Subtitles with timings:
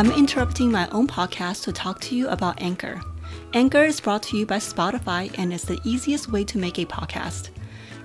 [0.00, 3.02] I'm interrupting my own podcast to talk to you about Anchor.
[3.52, 6.86] Anchor is brought to you by Spotify and is the easiest way to make a
[6.86, 7.50] podcast.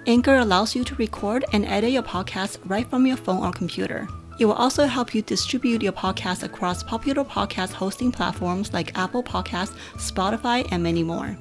[0.05, 4.09] Anchor allows you to record and edit your podcast right from your phone or computer.
[4.41, 9.23] It will also help you distribute your podcast across popular podcast hosting platforms like Apple
[9.23, 11.37] Podcasts, Spotify, and many more.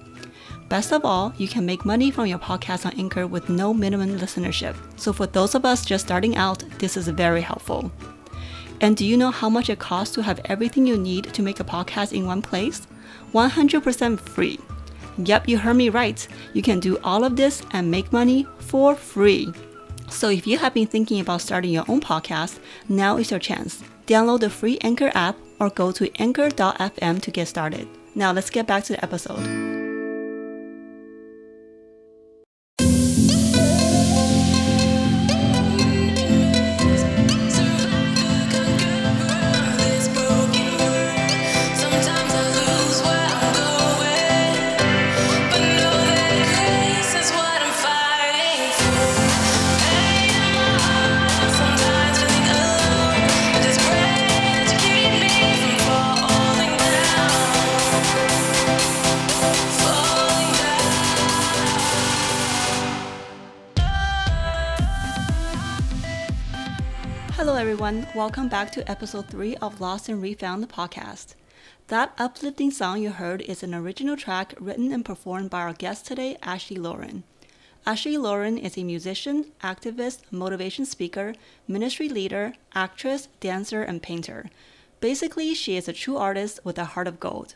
[0.68, 4.21] Best of all, you can make money from your podcast on Anchor with no minimum
[4.21, 4.77] listenership.
[5.00, 7.91] So for those of us just starting out, this is very helpful.
[8.81, 11.61] And do you know how much it costs to have everything you need to make
[11.61, 12.87] a podcast in one place?
[13.32, 14.59] 100% free.
[15.19, 16.27] Yep, you heard me right.
[16.53, 19.53] You can do all of this and make money for free.
[20.09, 23.82] So if you have been thinking about starting your own podcast, now is your chance.
[24.07, 27.89] Download the free Anchor app or go to anchor.fm to get started.
[28.15, 29.74] Now let's get back to the episode.
[67.85, 68.09] Everyone.
[68.15, 71.35] Welcome back to episode 3 of Lost and Refound the podcast.
[71.89, 76.07] That uplifting song you heard is an original track written and performed by our guest
[76.07, 77.25] today, Ashley Lauren.
[77.85, 81.35] Ashley Lauren is a musician, activist, motivation speaker,
[81.69, 84.48] ministry leader, actress, dancer, and painter.
[85.01, 87.55] Basically, she is a true artist with a heart of gold.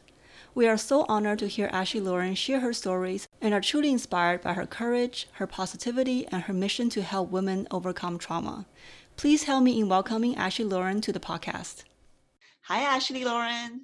[0.55, 4.43] We are so honored to hear Ashley Lauren share her stories and are truly inspired
[4.43, 8.67] by her courage, her positivity, and her mission to help women overcome trauma.
[9.19, 11.83] Please help me in welcoming Ashley Lauren to the podcast.
[12.67, 13.81] Hi, Ashley Lauren.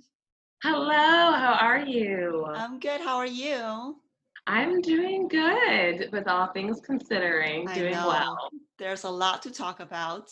[0.62, 2.46] Hello, how are you?
[2.54, 3.00] I'm good.
[3.00, 3.96] How are you?
[4.46, 8.06] I'm doing good with all things considering, I doing know.
[8.06, 8.48] well.
[8.78, 10.30] There's a lot to talk about.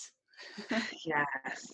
[0.71, 1.67] yes.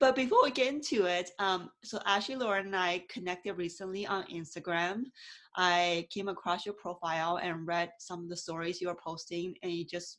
[0.00, 4.24] But before we get into it, um, so Ashley Lauren and I connected recently on
[4.24, 5.04] Instagram.
[5.54, 9.70] I came across your profile and read some of the stories you were posting, and
[9.70, 10.18] it just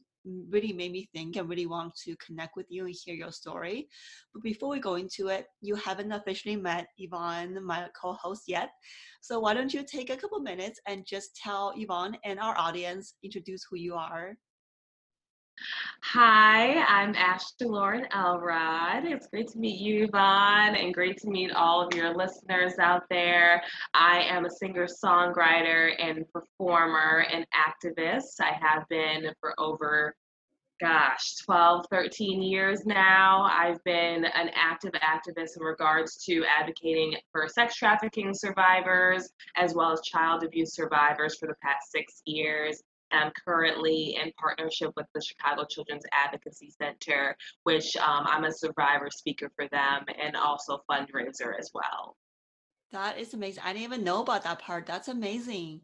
[0.49, 3.87] really made me think and really want to connect with you and hear your story.
[4.33, 8.69] But before we go into it, you haven't officially met Yvonne, my co-host yet.
[9.21, 13.15] So why don't you take a couple minutes and just tell Yvonne and our audience,
[13.23, 14.37] introduce who you are.
[16.03, 19.05] Hi, I'm Ashley Lauren Elrod.
[19.05, 23.03] It's great to meet you, Yvonne, and great to meet all of your listeners out
[23.09, 23.63] there.
[23.93, 28.39] I am a singer, songwriter, and performer and activist.
[28.39, 30.15] I have been for over
[30.79, 33.49] gosh, 12, 13 years now.
[33.51, 39.91] I've been an active activist in regards to advocating for sex trafficking survivors as well
[39.91, 42.83] as child abuse survivors for the past six years.
[43.11, 49.09] I'm currently in partnership with the Chicago Children's Advocacy Center, which um, I'm a survivor
[49.09, 52.17] speaker for them and also fundraiser as well.
[52.91, 53.63] That is amazing.
[53.65, 54.85] I didn't even know about that part.
[54.85, 55.81] That's amazing.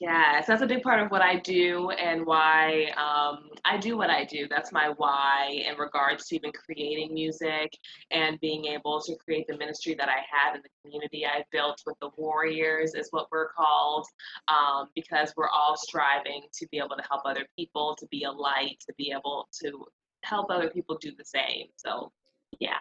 [0.00, 4.10] Yes, that's a big part of what I do and why um, I do what
[4.10, 4.48] I do.
[4.50, 7.72] That's my why in regards to even creating music
[8.10, 11.80] and being able to create the ministry that I have in the community I built
[11.86, 14.04] with the Warriors, is what we're called,
[14.48, 18.32] um, because we're all striving to be able to help other people, to be a
[18.32, 19.86] light, to be able to
[20.24, 21.68] help other people do the same.
[21.76, 22.10] So,
[22.58, 22.78] yeah.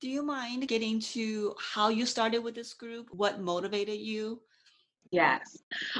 [0.00, 3.08] Do you mind getting to how you started with this group?
[3.10, 4.42] What motivated you?
[5.12, 5.58] Yes.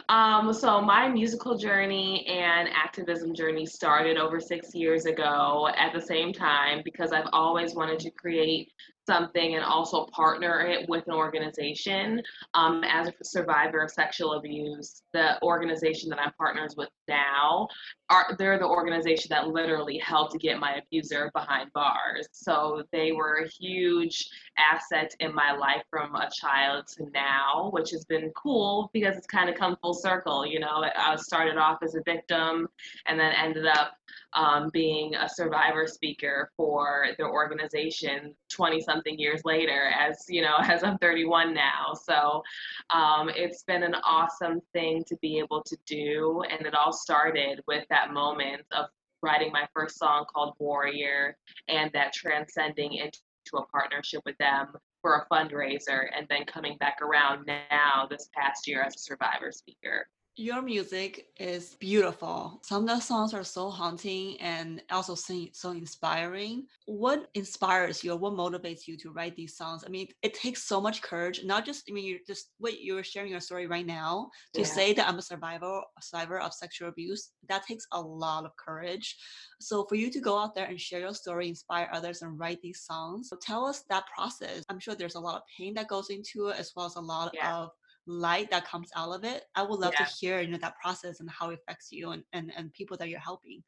[0.08, 6.00] Um, so my musical journey and activism journey started over six years ago at the
[6.00, 8.70] same time because I've always wanted to create
[9.06, 12.22] something and also partner it with an organization.
[12.54, 17.66] Um, as a survivor of sexual abuse, the organization that I'm partners with now,
[18.10, 22.28] are they're the organization that literally helped get my abuser behind bars.
[22.32, 24.28] So they were a huge
[24.58, 29.28] asset in my life from a child to now, which has been cool because it's
[29.28, 30.44] kind of come full circle.
[30.44, 32.68] You know, I started off as a victim
[33.06, 33.92] and then ended up
[34.34, 40.56] um, being a survivor speaker for their organization 20 something years later as you know
[40.62, 42.42] as i'm 31 now so
[42.90, 47.60] um, it's been an awesome thing to be able to do and it all started
[47.66, 48.86] with that moment of
[49.22, 51.36] writing my first song called warrior
[51.68, 53.18] and that transcending into
[53.56, 54.68] a partnership with them
[55.02, 59.52] for a fundraiser and then coming back around now this past year as a survivor
[59.52, 60.06] speaker
[60.40, 62.60] your music is beautiful.
[62.62, 66.66] Some of the songs are so haunting and also so, so inspiring.
[66.86, 68.16] What inspires you?
[68.16, 69.84] What motivates you to write these songs?
[69.86, 71.42] I mean, it takes so much courage.
[71.44, 74.66] Not just I mean, you're just what you're sharing your story right now to yeah.
[74.66, 77.32] say that I'm a survivor, a survivor of sexual abuse.
[77.50, 79.18] That takes a lot of courage.
[79.60, 82.62] So for you to go out there and share your story, inspire others, and write
[82.62, 84.64] these songs, tell us that process.
[84.70, 87.00] I'm sure there's a lot of pain that goes into it, as well as a
[87.00, 87.56] lot yeah.
[87.56, 87.70] of
[88.06, 90.04] light that comes out of it i would love yeah.
[90.04, 92.96] to hear you know that process and how it affects you and, and and people
[92.96, 93.62] that you're helping.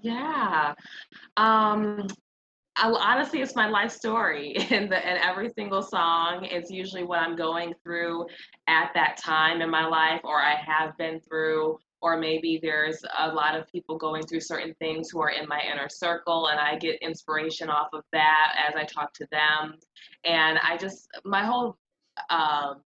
[0.00, 0.74] Yeah.
[1.36, 2.06] Um
[2.76, 6.44] I, honestly it's my life story and the and every single song.
[6.44, 8.26] Is usually what i'm going through
[8.66, 13.32] at that time in my life or i have been through or maybe there's a
[13.32, 16.76] lot of people going through certain things who are in my inner circle and i
[16.76, 19.74] get inspiration off of that as i talk to them.
[20.24, 21.76] And i just my whole
[22.30, 22.82] um,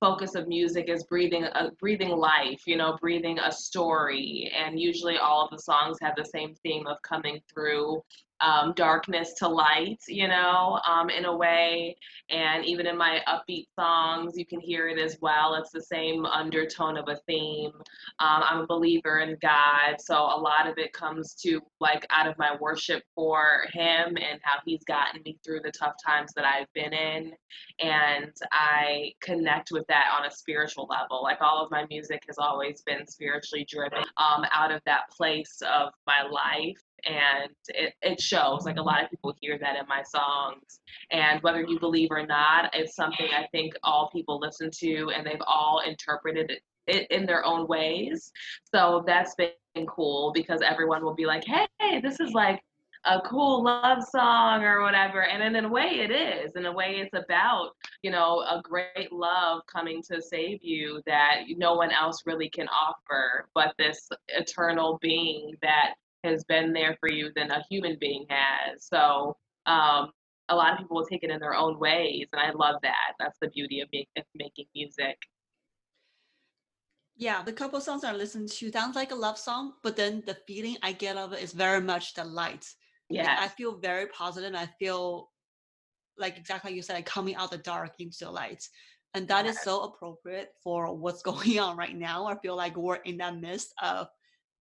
[0.00, 4.50] focus of music is breathing a breathing life you know breathing a story.
[4.56, 8.02] And usually all of the songs have the same theme of coming through
[8.40, 11.96] um, darkness to light, you know, um, in a way.
[12.30, 15.54] And even in my upbeat songs, you can hear it as well.
[15.54, 17.72] It's the same undertone of a theme.
[18.20, 22.28] Um, I'm a believer in God, so a lot of it comes to like out
[22.28, 26.44] of my worship for Him and how He's gotten me through the tough times that
[26.44, 27.32] I've been in.
[27.80, 31.22] And I connect with that on a spiritual level.
[31.22, 35.60] Like all of my music has always been spiritually driven um, out of that place
[35.62, 39.86] of my life and it, it shows like a lot of people hear that in
[39.88, 40.80] my songs
[41.10, 45.26] and whether you believe or not it's something i think all people listen to and
[45.26, 46.62] they've all interpreted it,
[47.10, 48.32] in their own ways.
[48.74, 52.60] So that's been cool because everyone will be like hey this is like
[53.04, 56.56] a cool love song or whatever and in a way it is.
[56.56, 57.70] In a way it's about
[58.02, 62.66] you know a great love coming to save you that no one else really can
[62.68, 65.94] offer but this eternal being that
[66.24, 68.86] has been there for you than a human being has.
[68.86, 69.36] So
[69.66, 70.10] um,
[70.48, 73.14] a lot of people will take it in their own ways, and I love that.
[73.18, 75.16] That's the beauty of, make, of making music.
[77.16, 80.36] Yeah, the couple songs I listen to sounds like a love song, but then the
[80.46, 82.64] feeling I get of it is very much the light.
[83.10, 84.54] Yeah, like I feel very positive.
[84.54, 85.30] I feel
[86.16, 88.62] like exactly like you said, like coming out the dark into the light,
[89.14, 89.56] and that yes.
[89.56, 92.26] is so appropriate for what's going on right now.
[92.26, 94.06] I feel like we're in that midst of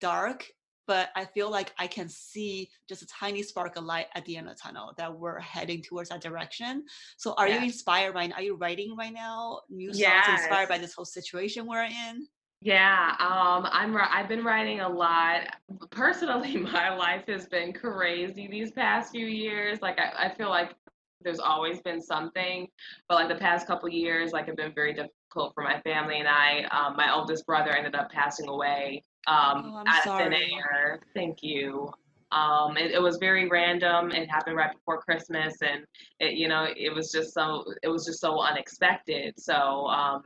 [0.00, 0.46] dark
[0.86, 4.36] but I feel like I can see just a tiny spark of light at the
[4.36, 6.84] end of the tunnel that we're heading towards that direction.
[7.16, 7.60] So are yes.
[7.60, 8.36] you inspired now?
[8.36, 10.40] Are you writing right now new songs yes.
[10.40, 12.26] inspired by this whole situation we're in?
[12.62, 13.96] Yeah, um, I'm.
[13.96, 15.42] I've been writing a lot.
[15.90, 19.82] Personally, my life has been crazy these past few years.
[19.82, 20.74] Like I, I feel like
[21.20, 22.68] there's always been something,
[23.08, 26.28] but like the past couple years, like have been very difficult for my family and
[26.28, 26.64] I.
[26.70, 30.24] Um, my oldest brother ended up passing away um, oh, out sorry.
[30.24, 31.00] thin air.
[31.14, 31.90] Thank you.
[32.32, 34.10] Um, it, it, was very random.
[34.10, 35.84] It happened right before Christmas, and
[36.18, 39.34] it, you know, it was just so it was just so unexpected.
[39.38, 40.22] So um,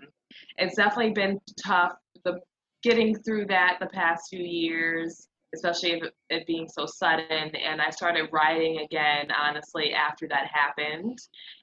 [0.57, 1.93] it's definitely been tough.
[2.25, 2.41] The
[2.83, 7.55] getting through that the past few years, especially it, it being so sudden.
[7.55, 11.19] And I started writing again, honestly, after that happened,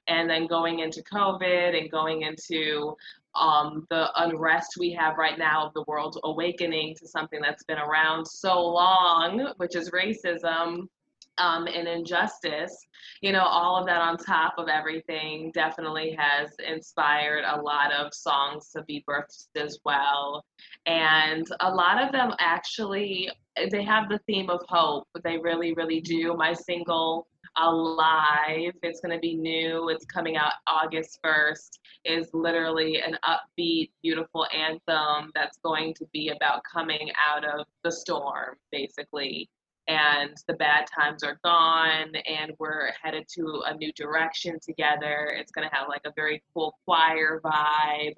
[0.06, 2.94] and then going into COVID and going into
[3.38, 7.78] um, the unrest we have right now of the world awakening to something that's been
[7.78, 10.88] around so long, which is racism
[11.38, 12.86] um, and injustice.
[13.20, 18.12] You know, all of that on top of everything definitely has inspired a lot of
[18.12, 20.44] songs to be birthed as well.
[20.86, 23.30] And a lot of them actually,
[23.70, 25.08] they have the theme of hope.
[25.24, 26.34] They really, really do.
[26.36, 27.26] My single
[27.60, 28.72] alive.
[28.82, 29.88] It's going to be new.
[29.88, 31.78] It's coming out August 1st.
[32.04, 37.92] Is literally an upbeat, beautiful anthem that's going to be about coming out of the
[37.92, 39.48] storm, basically.
[39.88, 45.34] And the bad times are gone, and we're headed to a new direction together.
[45.34, 48.14] It's going to have like a very cool choir vibe.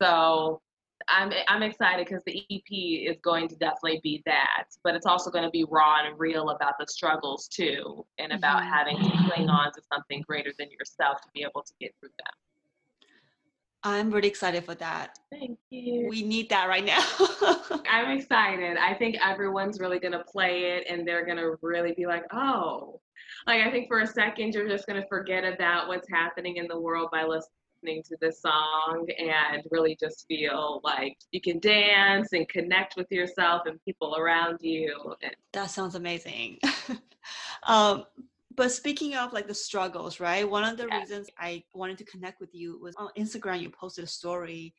[0.00, 0.60] So
[1.08, 5.30] I'm I'm excited because the EP is going to definitely be that, but it's also
[5.30, 8.72] going to be raw and real about the struggles too, and about mm-hmm.
[8.72, 12.10] having to cling on to something greater than yourself to be able to get through
[12.18, 12.34] them.
[13.82, 15.16] I'm really excited for that.
[15.30, 16.08] Thank you.
[16.08, 17.04] We need that right now.
[17.88, 18.76] I'm excited.
[18.76, 22.24] I think everyone's really going to play it and they're going to really be like,
[22.32, 23.00] oh,
[23.46, 26.66] like I think for a second you're just going to forget about what's happening in
[26.66, 31.58] the world by listening listening to this song and really just feel like you can
[31.58, 35.14] dance and connect with yourself and people around you.
[35.52, 36.58] That sounds amazing.
[37.66, 38.04] um,
[38.54, 40.48] but speaking of like the struggles, right?
[40.48, 43.60] One of the reasons I wanted to connect with you was on Instagram.
[43.60, 44.74] You posted a story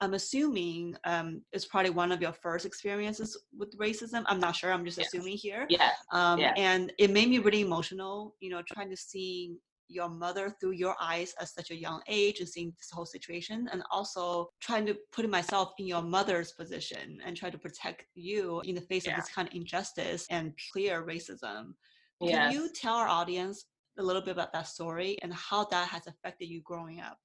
[0.00, 4.24] I'm assuming um, it's probably one of your first experiences with racism.
[4.26, 4.72] I'm not sure.
[4.72, 5.14] I'm just Yes.
[5.14, 5.64] assuming here.
[5.68, 5.94] Yes.
[6.10, 6.54] Um, Yes.
[6.56, 9.54] And it made me really emotional, you know, trying to see
[9.92, 13.68] your mother through your eyes at such a young age and seeing this whole situation
[13.72, 18.60] and also trying to put myself in your mother's position and try to protect you
[18.62, 19.12] in the face Yeah.
[19.12, 21.74] of this kind of injustice and clear racism.
[22.22, 23.66] Can you tell our audience
[23.98, 27.18] a little bit about that story and how that has affected you growing up?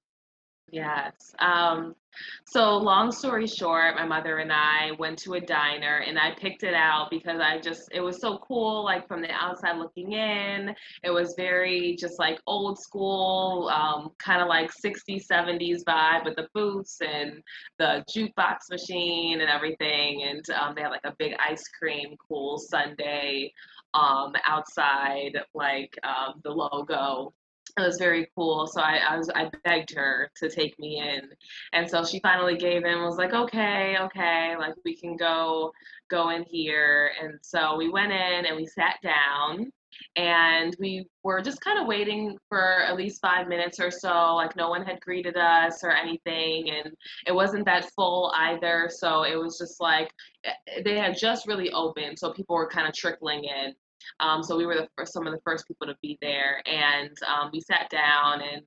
[0.70, 1.34] Yes.
[1.40, 1.96] Um,
[2.46, 6.64] so long story short, my mother and I went to a diner and I picked
[6.64, 10.76] it out because I just it was so cool, like from the outside looking in.
[11.04, 16.36] It was very just like old school, um, kind of like 60s, 70s vibe with
[16.36, 17.42] the booths and
[17.80, 20.24] the jukebox machine and everything.
[20.24, 23.52] And um, they had like a big ice cream cool sundae
[23.94, 27.34] um, outside, like um, the logo
[27.78, 28.68] it was very cool.
[28.68, 31.30] So I, I was I begged her to take me in,
[31.74, 33.02] and so she finally gave in.
[33.04, 35.72] Was like, okay, okay, like we can go
[36.10, 37.12] go in here.
[37.22, 39.72] And so we went in and we sat down,
[40.16, 44.36] and we were just kind of waiting for at least five minutes or so.
[44.36, 46.94] Like no one had greeted us or anything, and
[47.26, 48.90] it wasn't that full either.
[48.92, 50.12] So it was just like
[50.46, 53.76] eh, they had just really opened, so people were kind of trickling in.
[54.20, 57.16] Um, so we were the first, some of the first people to be there, and
[57.28, 58.42] um, we sat down.
[58.42, 58.66] And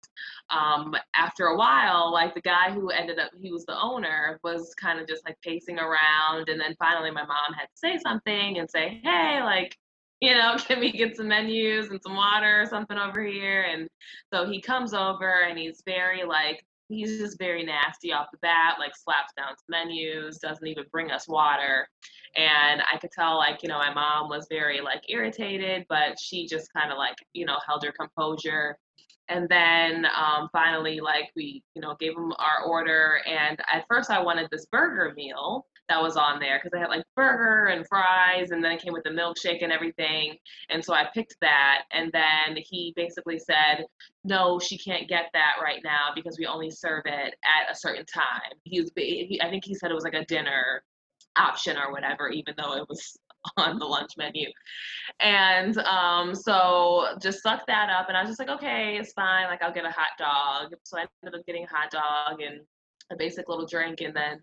[0.51, 4.75] um, after a while, like the guy who ended up, he was the owner, was
[4.75, 6.49] kind of just like pacing around.
[6.49, 9.77] And then finally, my mom had to say something and say, "Hey, like."
[10.23, 13.63] You know, can we get some menus and some water or something over here?
[13.63, 13.89] And
[14.31, 18.77] so he comes over and he's very like he's just very nasty off the bat,
[18.79, 21.89] like slaps down menus, doesn't even bring us water.
[22.37, 26.47] And I could tell, like, you know, my mom was very, like, irritated, but she
[26.47, 28.77] just kind of, like, you know, held her composure.
[29.29, 33.21] And then um, finally, like, we, you know, gave him our order.
[33.27, 36.89] And at first, I wanted this burger meal that was on there because I had
[36.89, 40.37] like burger and fries, and then it came with the milkshake and everything.
[40.71, 41.83] And so I picked that.
[41.93, 43.85] And then he basically said,
[44.25, 48.07] no, she can't get that right now because we only serve it at a certain
[48.07, 48.57] time.
[48.65, 50.83] He was, I think he said it was like a dinner
[51.37, 53.19] option or whatever, even though it was
[53.57, 54.49] on the lunch menu.
[55.19, 59.47] And um, so just sucked that up, and I was just like, okay, it's fine.
[59.47, 60.75] Like I'll get a hot dog.
[60.85, 62.61] So I ended up getting a hot dog and
[63.11, 64.41] a basic little drink, and then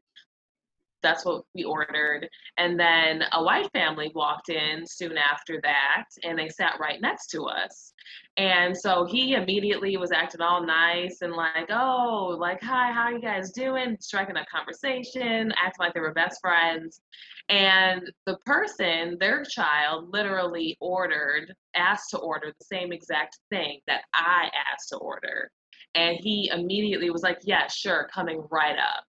[1.04, 2.28] that's what we ordered.
[2.58, 7.28] And then a white family walked in soon after that, and they sat right next
[7.32, 7.94] to us.
[8.38, 13.20] And so he immediately was acting all nice and like, oh, like, hi, how you
[13.20, 13.98] guys doing?
[14.00, 17.02] Striking a conversation, acting like they were best friends.
[17.50, 24.02] And the person, their child, literally ordered, asked to order the same exact thing that
[24.14, 25.50] I asked to order.
[25.96, 29.04] And he immediately was like, yeah, sure, coming right up.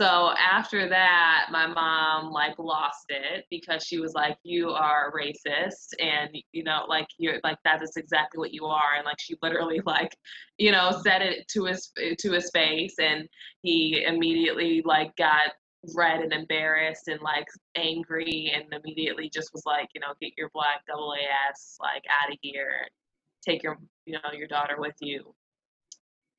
[0.00, 5.94] So after that, my mom like lost it because she was like, "You are racist,"
[5.98, 9.36] and you know, like you're like that is exactly what you are, and like she
[9.42, 10.14] literally like,
[10.58, 13.26] you know, said it to his to his face, and
[13.62, 15.52] he immediately like got
[15.94, 20.50] red and embarrassed and like angry, and immediately just was like, you know, get your
[20.52, 21.14] black double
[21.50, 22.86] ass like out of here,
[23.42, 25.34] take your you know your daughter with you.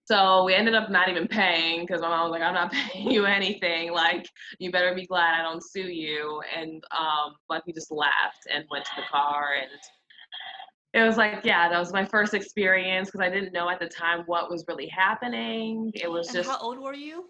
[0.08, 3.12] So we ended up not even paying because my mom was like, I'm not paying
[3.12, 3.92] you anything.
[3.92, 4.26] Like,
[4.60, 6.42] you better be glad I don't sue you.
[6.56, 9.70] And um, like we just laughed and went to the car and
[10.94, 13.88] it was like, yeah, that was my first experience because I didn't know at the
[13.88, 15.92] time what was really happening.
[15.94, 17.26] It was And just how old were you?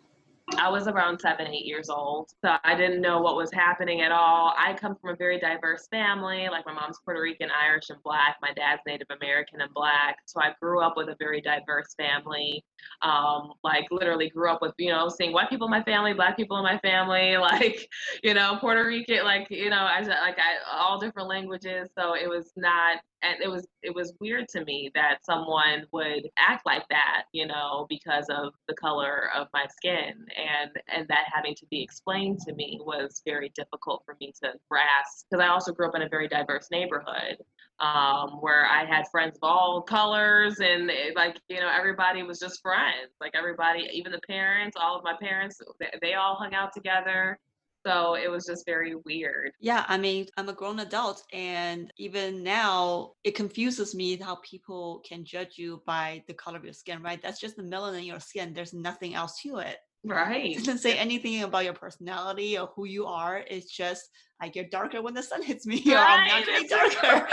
[0.55, 2.29] I was around seven, eight years old.
[2.43, 4.53] So I didn't know what was happening at all.
[4.57, 6.47] I come from a very diverse family.
[6.49, 8.37] Like my mom's Puerto Rican, Irish, and black.
[8.41, 10.17] My dad's Native American and black.
[10.25, 12.63] So I grew up with a very diverse family.
[13.01, 16.35] Um, like literally grew up with, you know, seeing white people in my family, black
[16.35, 17.89] people in my family, like,
[18.23, 21.89] you know, Puerto Rican, like, you know, I like I all different languages.
[21.97, 26.29] So it was not and it was it was weird to me that someone would
[26.37, 31.25] act like that you know because of the color of my skin and and that
[31.33, 35.47] having to be explained to me was very difficult for me to grasp because i
[35.47, 37.37] also grew up in a very diverse neighborhood
[37.79, 42.39] um, where i had friends of all colors and it, like you know everybody was
[42.39, 46.53] just friends like everybody even the parents all of my parents they, they all hung
[46.53, 47.39] out together
[47.85, 52.43] so it was just very weird Yeah, I mean, I'm a grown adult, and even
[52.43, 57.01] now, it confuses me how people can judge you by the color of your skin,
[57.01, 57.21] right?
[57.21, 58.53] That's just the melanin in your skin.
[58.53, 59.77] There's nothing else to it.
[60.07, 63.43] Right It doesn't say anything about your personality or who you are.
[63.49, 64.09] It's just
[64.39, 67.27] I get darker when the sun hits me, or I'm Right, naturally darker.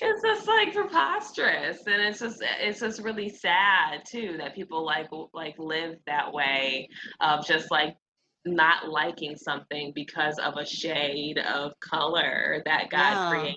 [0.00, 4.54] it's just like like preposterous and it's just eh, it's just really sad too that
[4.54, 6.88] people like like live that way
[7.20, 7.96] of just like
[8.44, 13.30] not liking something because of a shade of color that God yeah.
[13.30, 13.56] created.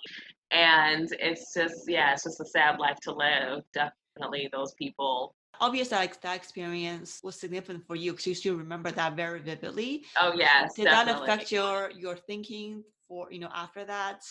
[0.51, 3.63] And it's just, yeah, it's just a sad life to live.
[3.73, 5.35] Definitely those people.
[5.59, 10.05] Obviously, like that experience was significant for you because you still remember that very vividly.
[10.19, 10.73] Oh yes.
[10.75, 11.27] Did definitely.
[11.27, 14.21] that affect your your thinking for you know after that,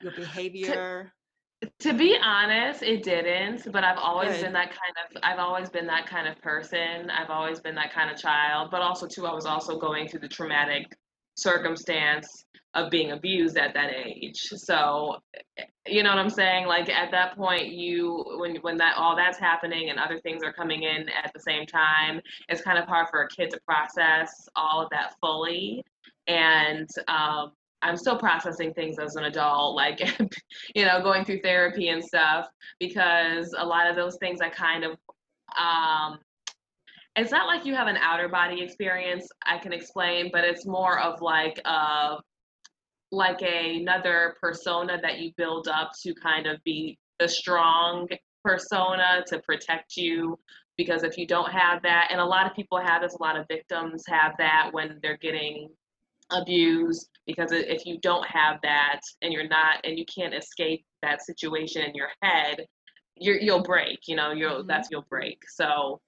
[0.00, 1.12] your behavior?
[1.78, 4.42] to be honest it didn't but i've always Good.
[4.42, 7.92] been that kind of i've always been that kind of person i've always been that
[7.92, 10.86] kind of child but also too i was also going through the traumatic
[11.34, 14.38] circumstance of being abused at that age.
[14.38, 15.18] So
[15.86, 16.66] you know what i'm saying?
[16.66, 20.52] Like at that point you when when that all that's happening and other things are
[20.52, 24.48] coming in at the same time it's kind of hard for a kid to process
[24.56, 25.84] all of that fully.
[26.26, 30.00] And um, I'm still processing things as an adult, like,
[30.74, 32.46] you know, going through therapy and stuff,
[32.78, 34.92] because a lot of those things I kind of,
[35.58, 36.18] um,
[37.16, 40.98] it's not like you have an outer body experience I can explain, but it's more
[40.98, 42.16] of like, a
[43.12, 48.08] like a, another persona that you build up to kind of be the strong
[48.42, 50.38] persona to protect you
[50.76, 53.38] because if you don't have that and a lot of people have this a lot
[53.38, 55.68] of victims have that when they're getting
[56.32, 61.22] abused because if you don't have that and you're not and you can't escape that
[61.22, 62.66] situation in your head
[63.16, 64.66] you you'll break you know you'll mm-hmm.
[64.66, 66.00] that's you'll break so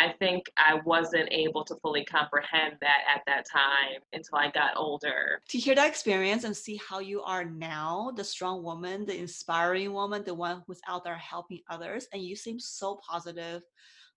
[0.00, 4.76] i think i wasn't able to fully comprehend that at that time until i got
[4.76, 5.40] older.
[5.48, 9.92] To hear that experience and see how you are now the strong woman the inspiring
[9.92, 13.62] woman the one who's out there helping others and you seem so positive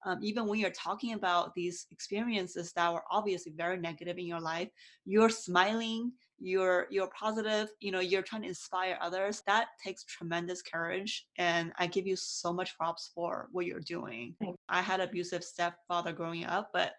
[0.06, 4.42] um, even when you're talking about these experiences that were obviously very negative in your
[4.42, 4.70] life
[5.06, 6.12] you're smiling
[6.44, 11.72] you're you're positive you know you're trying to inspire others that takes tremendous courage and
[11.80, 14.36] i give you so much props for what you're doing
[14.68, 16.94] i had abusive stepfather growing up but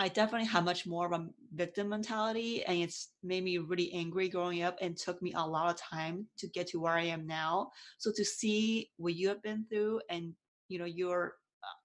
[0.00, 4.28] I definitely had much more of a victim mentality and it's made me really angry
[4.28, 7.26] growing up and took me a lot of time to get to where I am
[7.26, 7.72] now.
[7.98, 10.34] So to see what you have been through and
[10.68, 11.34] you know you're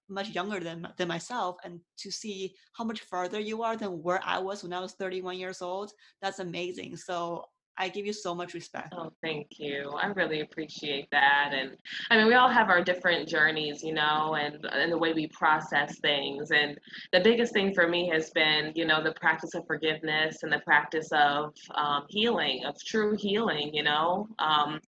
[0.08, 4.20] much younger than than myself and to see how much further you are than where
[4.24, 7.44] I was when I was 31 years old that's amazing so
[7.76, 8.94] I give you so much respect.
[8.96, 9.90] Oh, thank you.
[10.00, 11.50] I really appreciate that.
[11.52, 11.76] And
[12.10, 15.26] I mean, we all have our different journeys, you know, and and the way we
[15.28, 16.50] process things.
[16.52, 16.78] And
[17.12, 20.60] the biggest thing for me has been, you know, the practice of forgiveness and the
[20.60, 23.74] practice of um, healing, of true healing.
[23.74, 24.80] You know, um,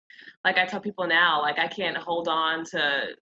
[0.44, 3.14] like I tell people now, like I can't hold on to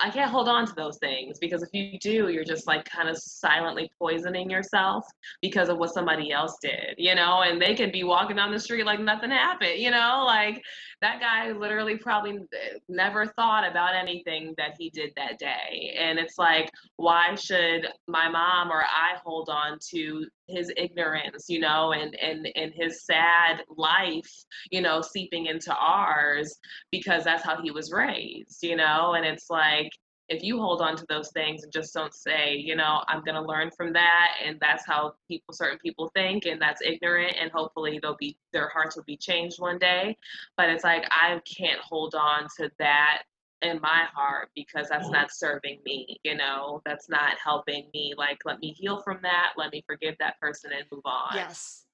[0.00, 3.08] I can't hold on to those things because if you do, you're just like kind
[3.08, 5.04] of silently poisoning yourself
[5.42, 8.58] because of what somebody else did, you know, and they could be walking down the
[8.58, 10.62] street like nothing happened, you know, like
[11.02, 15.96] that guy literally probably uh, never thought about anything that he did that day.
[15.98, 21.60] And it's like, why should my mom or I hold on to his ignorance, you
[21.60, 26.58] know, and and and his sad life, you know, seeping into ours
[26.90, 29.90] because that's how he was raised, you know, and it's like
[30.30, 33.34] if you hold on to those things and just don't say, you know, I'm going
[33.34, 37.50] to learn from that and that's how people certain people think and that's ignorant and
[37.50, 40.16] hopefully they'll be their hearts will be changed one day,
[40.56, 43.24] but it's like I can't hold on to that
[43.62, 48.14] in my heart because that's not serving me, you know, that's not helping me.
[48.16, 51.32] Like, let me heal from that, let me forgive that person and move on.
[51.34, 51.84] Yes.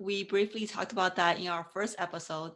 [0.00, 2.52] We briefly talked about that in our first episode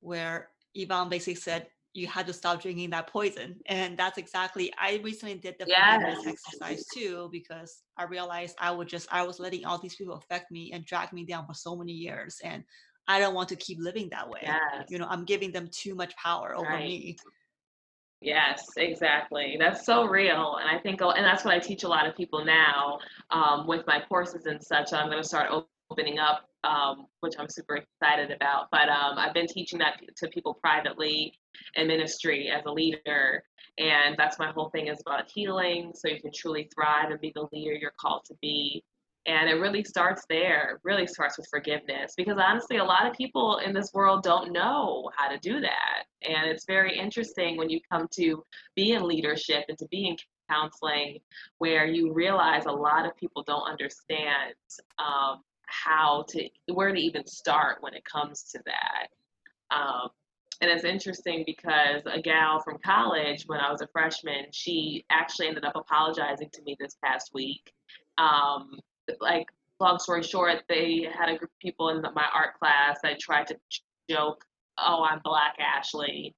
[0.00, 3.56] where Yvonne basically said you had to stop drinking that poison.
[3.66, 6.24] And that's exactly I recently did the yes.
[6.26, 10.50] exercise too because I realized I would just I was letting all these people affect
[10.50, 12.38] me and drag me down for so many years.
[12.44, 12.62] And
[13.08, 14.40] I don't want to keep living that way.
[14.42, 14.86] Yes.
[14.88, 16.84] You know, I'm giving them too much power over right.
[16.84, 17.16] me.
[18.20, 19.56] Yes, exactly.
[19.58, 20.58] That's so real.
[20.60, 22.98] And I think, and that's what I teach a lot of people now
[23.30, 24.92] um, with my courses and such.
[24.92, 25.50] I'm going to start
[25.90, 28.68] opening up, um, which I'm super excited about.
[28.70, 31.34] But um, I've been teaching that to people privately
[31.74, 33.42] in ministry as a leader.
[33.78, 37.32] And that's my whole thing is about healing so you can truly thrive and be
[37.34, 38.84] the leader you're called to be.
[39.26, 43.58] And it really starts there, really starts with forgiveness because honestly, a lot of people
[43.58, 46.04] in this world don't know how to do that.
[46.22, 48.42] And it's very interesting when you come to
[48.74, 50.16] be in leadership and to be in
[50.50, 51.18] counseling
[51.58, 54.54] where you realize a lot of people don't understand
[54.98, 59.08] um, how to, where to even start when it comes to that.
[59.74, 60.10] Um,
[60.60, 65.48] and it's interesting because a gal from college, when I was a freshman, she actually
[65.48, 67.72] ended up apologizing to me this past week.
[68.18, 68.78] Um,
[69.20, 69.46] like
[69.80, 73.18] long story short, they had a group of people in the, my art class that
[73.18, 73.56] tried to
[74.10, 74.44] joke,
[74.78, 76.34] "Oh, I'm Black Ashley,"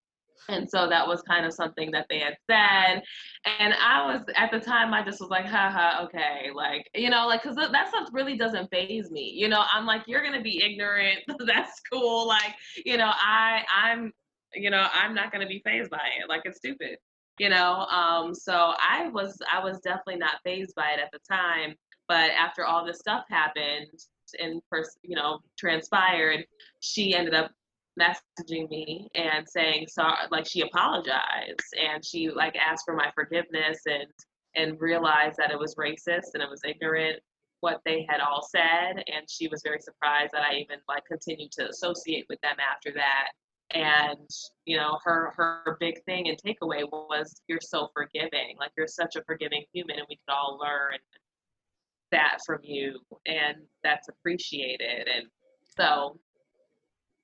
[0.48, 3.02] And so that was kind of something that they had said.
[3.60, 6.50] And I was, at the time, I just was like, haha, okay.
[6.54, 9.32] Like, you know, like, cause that stuff really doesn't faze me.
[9.34, 11.20] You know, I'm like, you're going to be ignorant.
[11.46, 12.26] That's cool.
[12.26, 14.12] Like, you know, I, I'm,
[14.54, 16.28] you know, I'm not going to be fazed by it.
[16.28, 16.98] Like, it's stupid,
[17.38, 17.86] you know?
[17.86, 21.74] Um, so I was, I was definitely not fazed by it at the time.
[22.08, 23.86] But after all this stuff happened
[24.38, 26.44] and first, you know, transpired,
[26.80, 27.50] she ended up
[28.00, 33.80] messaging me and saying sorry like she apologized and she like asked for my forgiveness
[33.86, 34.06] and
[34.54, 37.20] and realized that it was racist and it was ignorant
[37.62, 39.02] what they had all said.
[39.06, 42.92] And she was very surprised that I even like continued to associate with them after
[42.94, 43.28] that.
[43.74, 44.28] And
[44.66, 48.56] you know her her big thing and takeaway was you're so forgiving.
[48.58, 50.98] Like you're such a forgiving human and we could all learn
[52.10, 55.08] that from you and that's appreciated.
[55.08, 55.26] And
[55.78, 56.18] so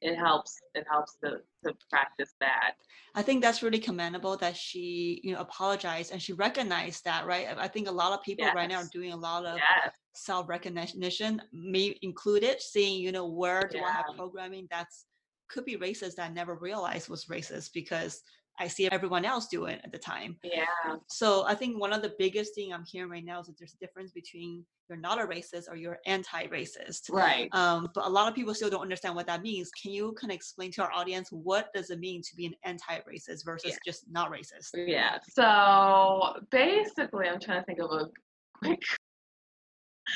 [0.00, 2.74] it helps it helps to to practice that
[3.14, 7.48] i think that's really commendable that she you know apologized and she recognized that right
[7.58, 8.54] i think a lot of people yes.
[8.54, 9.92] right now are doing a lot of yes.
[10.14, 13.84] self-recognition me included seeing you know where do yeah.
[13.84, 15.06] i have programming that's
[15.48, 18.22] could be racist that I never realized was racist because
[18.58, 20.36] I see everyone else do it at the time.
[20.42, 20.64] Yeah.
[21.08, 23.74] So I think one of the biggest thing I'm hearing right now is that there's
[23.74, 27.10] a difference between you're not a racist or you're anti-racist.
[27.10, 27.48] Right.
[27.52, 29.70] Um, but a lot of people still don't understand what that means.
[29.70, 32.54] Can you kind of explain to our audience what does it mean to be an
[32.64, 33.76] anti-racist versus yeah.
[33.84, 34.70] just not racist?
[34.74, 35.18] Yeah.
[35.28, 38.08] So basically, I'm trying to think of a
[38.58, 38.80] quick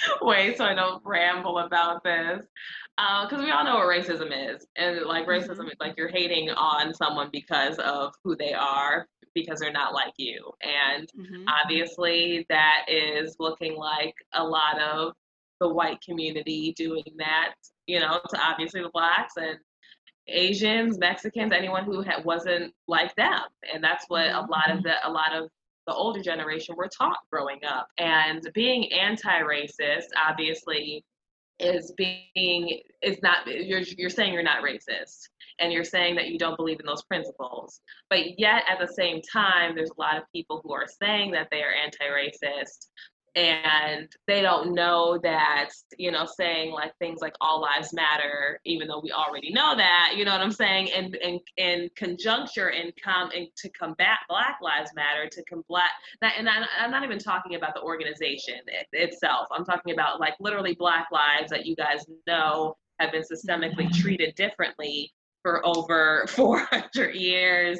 [0.22, 2.46] way so I don't ramble about this.
[2.96, 4.66] Because uh, we all know what racism is.
[4.76, 5.68] And like racism mm-hmm.
[5.68, 10.12] is like you're hating on someone because of who they are, because they're not like
[10.18, 10.52] you.
[10.62, 11.44] And mm-hmm.
[11.48, 15.14] obviously, that is looking like a lot of
[15.60, 17.54] the white community doing that,
[17.86, 19.58] you know, to obviously the blacks and
[20.28, 23.42] Asians, Mexicans, anyone who ha- wasn't like them.
[23.72, 24.88] And that's what a lot of mm-hmm.
[24.88, 25.50] the a lot of
[25.86, 27.88] the older generation were taught growing up.
[27.98, 31.04] And being anti-racist, obviously,
[31.58, 35.28] is being is not you're you're saying you're not racist
[35.60, 39.20] and you're saying that you don't believe in those principles but yet at the same
[39.22, 42.88] time there's a lot of people who are saying that they are anti-racist
[43.34, 48.86] and they don't know that you know saying like things like all lives matter even
[48.86, 50.90] though we already know that you know what i'm saying?
[50.94, 55.90] And in, in, in conjuncture and come and to combat black lives matter to combat
[56.20, 59.48] that and I, i'm not even talking about the organization it, itself.
[59.50, 64.34] I'm talking about like literally black lives that you guys know have been systemically treated
[64.34, 67.78] differently for over 400 years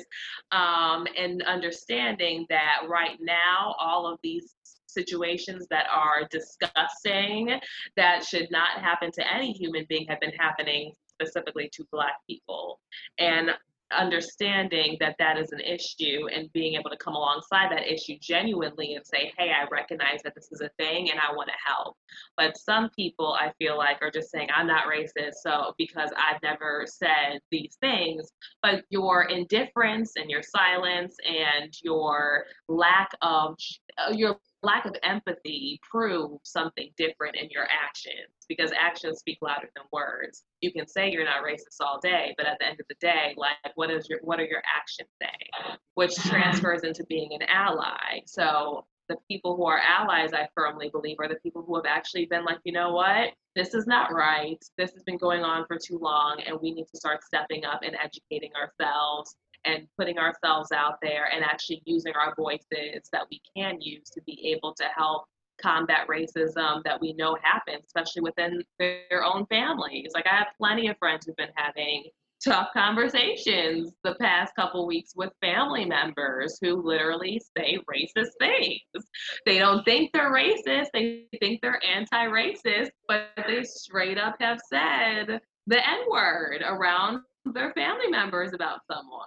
[0.50, 4.54] um, and understanding that right now all of these
[4.92, 7.58] situations that are disgusting
[7.96, 12.80] that should not happen to any human being have been happening specifically to black people.
[13.18, 13.50] And
[13.92, 18.94] understanding that that is an issue and being able to come alongside that issue genuinely
[18.94, 21.96] and say hey i recognize that this is a thing and i want to help.
[22.36, 26.42] But some people i feel like are just saying i'm not racist so because i've
[26.42, 28.30] never said these things.
[28.62, 33.56] But your indifference and your silence and your lack of
[33.98, 39.68] uh, your lack of empathy prove something different in your actions because actions speak louder
[39.74, 40.44] than words.
[40.60, 43.34] You can say you're not racist all day, but at the end of the day,
[43.36, 45.76] like what is your what are your actions saying?
[45.94, 48.20] Which transfers into being an ally.
[48.26, 52.26] So the people who are allies, I firmly believe, are the people who have actually
[52.26, 54.62] been like, you know what, this is not right.
[54.78, 57.80] This has been going on for too long, and we need to start stepping up
[57.82, 63.40] and educating ourselves and putting ourselves out there and actually using our voices that we
[63.56, 65.24] can use to be able to help
[65.60, 70.10] combat racism that we know happens, especially within their own families.
[70.14, 72.04] Like I have plenty of friends who've been having
[72.44, 79.06] tough conversations the past couple weeks with family members who literally say racist things.
[79.46, 84.58] They don't think they're racist, they think they're anti racist, but they straight up have
[84.68, 89.26] said the N word around their family members about someone.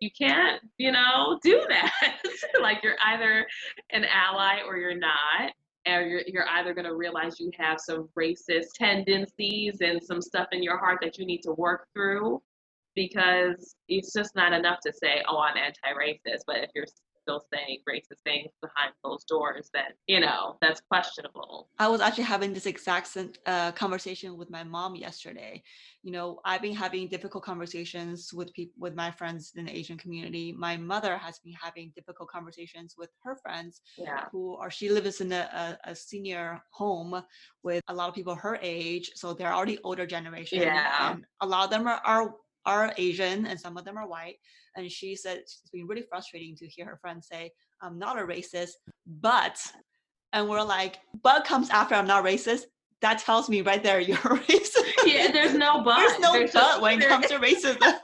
[0.00, 1.92] You can't, you know, do that.
[2.60, 3.46] like you're either
[3.90, 5.52] an ally or you're not.
[5.86, 10.48] Or you're, you're either going to realize you have some racist tendencies and some stuff
[10.52, 12.42] in your heart that you need to work through
[12.94, 16.42] because it's just not enough to say, oh, I'm anti racist.
[16.46, 16.86] But if you're
[17.30, 21.68] still saying racist things behind closed doors, then you know that's questionable.
[21.78, 23.16] I was actually having this exact
[23.46, 25.62] uh, conversation with my mom yesterday.
[26.02, 29.98] You know, I've been having difficult conversations with people with my friends in the Asian
[29.98, 30.52] community.
[30.52, 34.26] My mother has been having difficult conversations with her friends yeah.
[34.32, 37.22] who are she lives in a, a, a, senior home
[37.62, 40.60] with a lot of people her age, so they're already older generation.
[40.60, 41.12] Yeah.
[41.12, 42.34] And a lot of them are, are
[42.66, 44.36] are Asian and some of them are white.
[44.76, 47.50] And she said it's been really frustrating to hear her friends say,
[47.82, 48.72] I'm not a racist,
[49.06, 49.58] but,
[50.32, 52.62] and we're like, but comes after I'm not racist.
[53.02, 54.76] That tells me right there you're racist.
[55.06, 55.96] Yeah, there's no but.
[55.98, 57.78] There's no There's but when it comes to racism.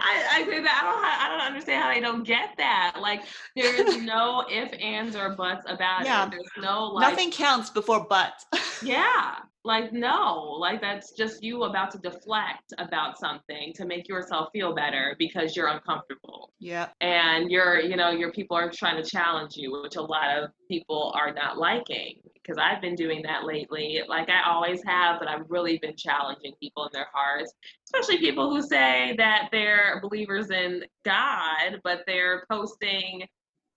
[0.00, 2.96] I, I agree that I don't I don't understand how they don't get that.
[3.00, 3.22] Like
[3.54, 6.26] there's no if, ands, or buts about Yeah.
[6.26, 6.30] it.
[6.32, 8.32] There's no like Nothing counts before but.
[8.82, 14.48] Yeah, like no, like that's just you about to deflect about something to make yourself
[14.52, 16.52] feel better because you're uncomfortable.
[16.58, 16.88] yeah.
[17.00, 20.50] And you're, you know, your people are trying to challenge you, which a lot of
[20.68, 22.16] people are not liking.
[22.34, 26.54] Because I've been doing that lately, like I always have, but I've really been challenging
[26.58, 27.52] people in their hearts,
[27.86, 33.28] especially people who say that they're believers in God, but they're posting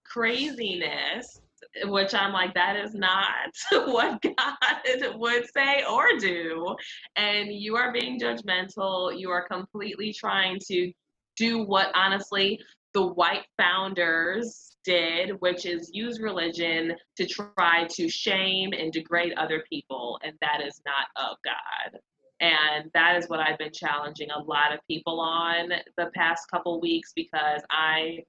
[0.04, 1.42] craziness
[1.86, 3.50] which I'm like, that is not
[3.88, 6.76] what God would say or do.
[7.16, 9.18] And you are being judgmental.
[9.18, 10.92] You are completely trying to
[11.38, 12.60] do what honestly
[12.94, 19.64] the white founders did, which is use religion to try to shame and degrade other
[19.70, 20.20] people.
[20.24, 22.00] And that is not of God.
[22.42, 26.80] And that is what I've been challenging a lot of people on the past couple
[26.82, 28.24] weeks because I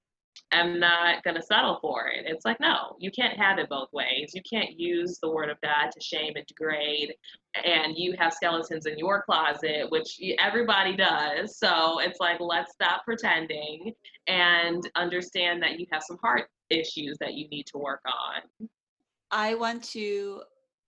[0.53, 2.25] am not going to settle for it.
[2.27, 4.33] It's like, no, you can't have it both ways.
[4.35, 7.15] You can't use the word of God to shame and degrade,
[7.65, 11.59] and you have skeletons in your closet, which everybody does.
[11.59, 13.93] So it's like, let's stop pretending
[14.27, 18.69] and understand that you have some heart issues that you need to work on.
[19.31, 20.43] I want to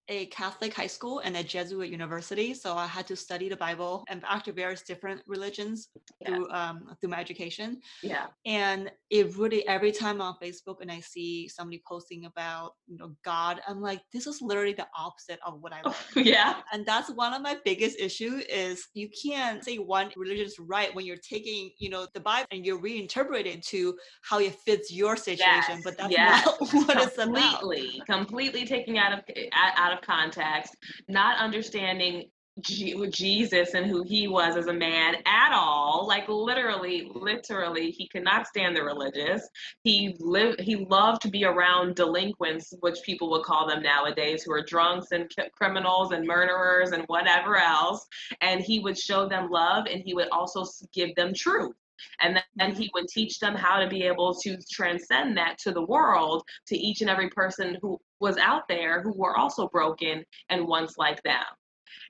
[0.08, 4.04] a Catholic high school and a Jesuit university, so I had to study the Bible
[4.08, 5.88] and actually various different religions
[6.20, 6.28] Yeah.
[6.28, 7.80] through um, through my education.
[8.02, 8.26] Yeah.
[8.46, 13.14] And it really every time on Facebook and I see somebody posting about you know
[13.24, 15.96] God, I'm like, this is literally the opposite of what I learned.
[16.26, 16.56] yeah.
[16.72, 20.94] and that's one of my biggest issue is you can't say one religion is right
[20.94, 24.92] when you're taking you know the bible and you reinterpret it to how it fits
[24.92, 29.20] your situation Yes, but that's yes, not what it's about completely, completely taking out of
[29.52, 30.76] out out of context,
[31.08, 32.30] not understanding
[32.60, 36.06] Je- Jesus and who he was as a man at all.
[36.08, 39.48] Like literally, literally, he could not stand the religious.
[39.84, 40.60] He lived.
[40.60, 45.12] He loved to be around delinquents, which people would call them nowadays, who are drunks
[45.12, 48.06] and c- criminals and murderers and whatever else.
[48.40, 51.74] And he would show them love, and he would also give them truth.
[52.20, 55.82] And then he would teach them how to be able to transcend that to the
[55.84, 60.66] world, to each and every person who was out there who were also broken and
[60.66, 61.44] once like them.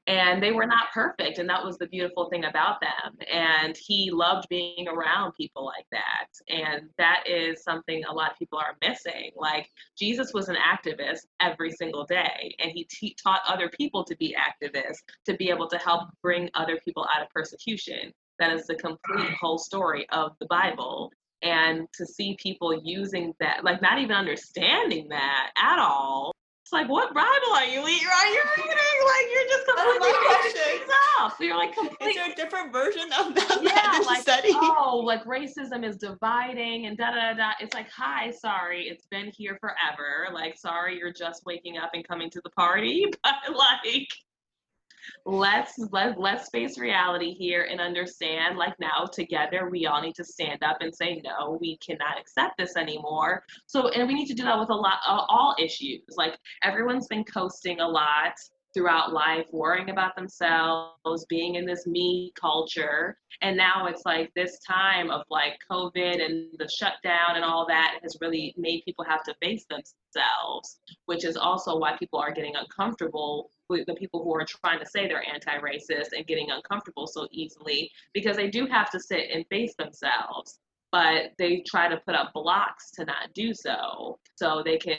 [0.07, 3.17] And they were not perfect, and that was the beautiful thing about them.
[3.31, 6.29] And he loved being around people like that.
[6.49, 9.31] And that is something a lot of people are missing.
[9.37, 14.17] Like, Jesus was an activist every single day, and he te- taught other people to
[14.17, 18.13] be activists, to be able to help bring other people out of persecution.
[18.39, 21.13] That is the complete whole story of the Bible.
[21.43, 26.33] And to see people using that, like not even understanding that at all.
[26.65, 28.09] It's like, what Bible are you reading?
[28.09, 28.99] Are you reading?
[29.07, 31.35] Like you're just completely making things up.
[31.41, 31.71] You're like
[32.03, 35.97] is there a different version of that yeah, that like study oh, like racism is
[35.97, 37.51] dividing and da da da da.
[37.61, 40.29] It's like, hi, sorry, it's been here forever.
[40.35, 44.09] Like, sorry, you're just waking up and coming to the party, but like,
[45.25, 48.57] let's let let's face reality here and understand.
[48.57, 52.59] Like now, together, we all need to stand up and say, no, we cannot accept
[52.59, 53.45] this anymore.
[53.67, 56.03] So, and we need to do that with a lot, uh, all issues.
[56.17, 58.35] Like everyone's been coasting a lot
[58.75, 63.17] throughout life, worrying about themselves, being in this me culture.
[63.41, 67.99] And now it's like this time of like COVID and the shutdown and all that
[68.03, 72.57] has really made people have to face themselves, which is also why people are getting
[72.57, 77.07] uncomfortable with the people who are trying to say they're anti racist and getting uncomfortable
[77.07, 80.59] so easily because they do have to sit and face themselves.
[80.91, 84.97] But they try to put up blocks to not do so, so they can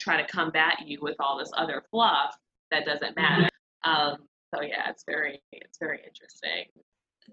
[0.00, 2.34] try to combat you with all this other fluff
[2.72, 3.48] that doesn't matter.
[3.84, 4.16] Um,
[4.54, 6.66] so yeah, it's very it's very interesting.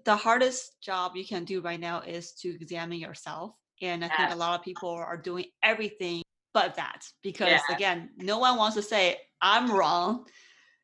[0.04, 4.30] the hardest job you can do right now is to examine yourself and i think
[4.30, 6.22] a lot of people are doing everything
[6.54, 7.64] but that because Yes.
[7.70, 10.24] again no one wants to say i'm wrong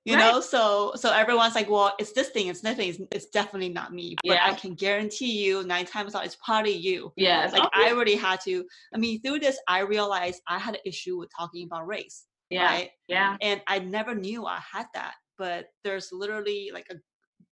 [0.04, 0.20] you Right.
[0.20, 3.92] know so so everyone's like well it's this thing it's nothing it's, it's definitely not
[3.92, 7.68] me but i can guarantee you nine times out it's probably you Yeah, like Oh,
[7.74, 8.64] i already had to
[8.94, 12.64] i mean through this i realized i had an issue with talking about race yeah.
[12.66, 13.36] right Yeah.
[13.42, 15.14] and I never knew I had that.
[15.38, 16.96] But there's literally like a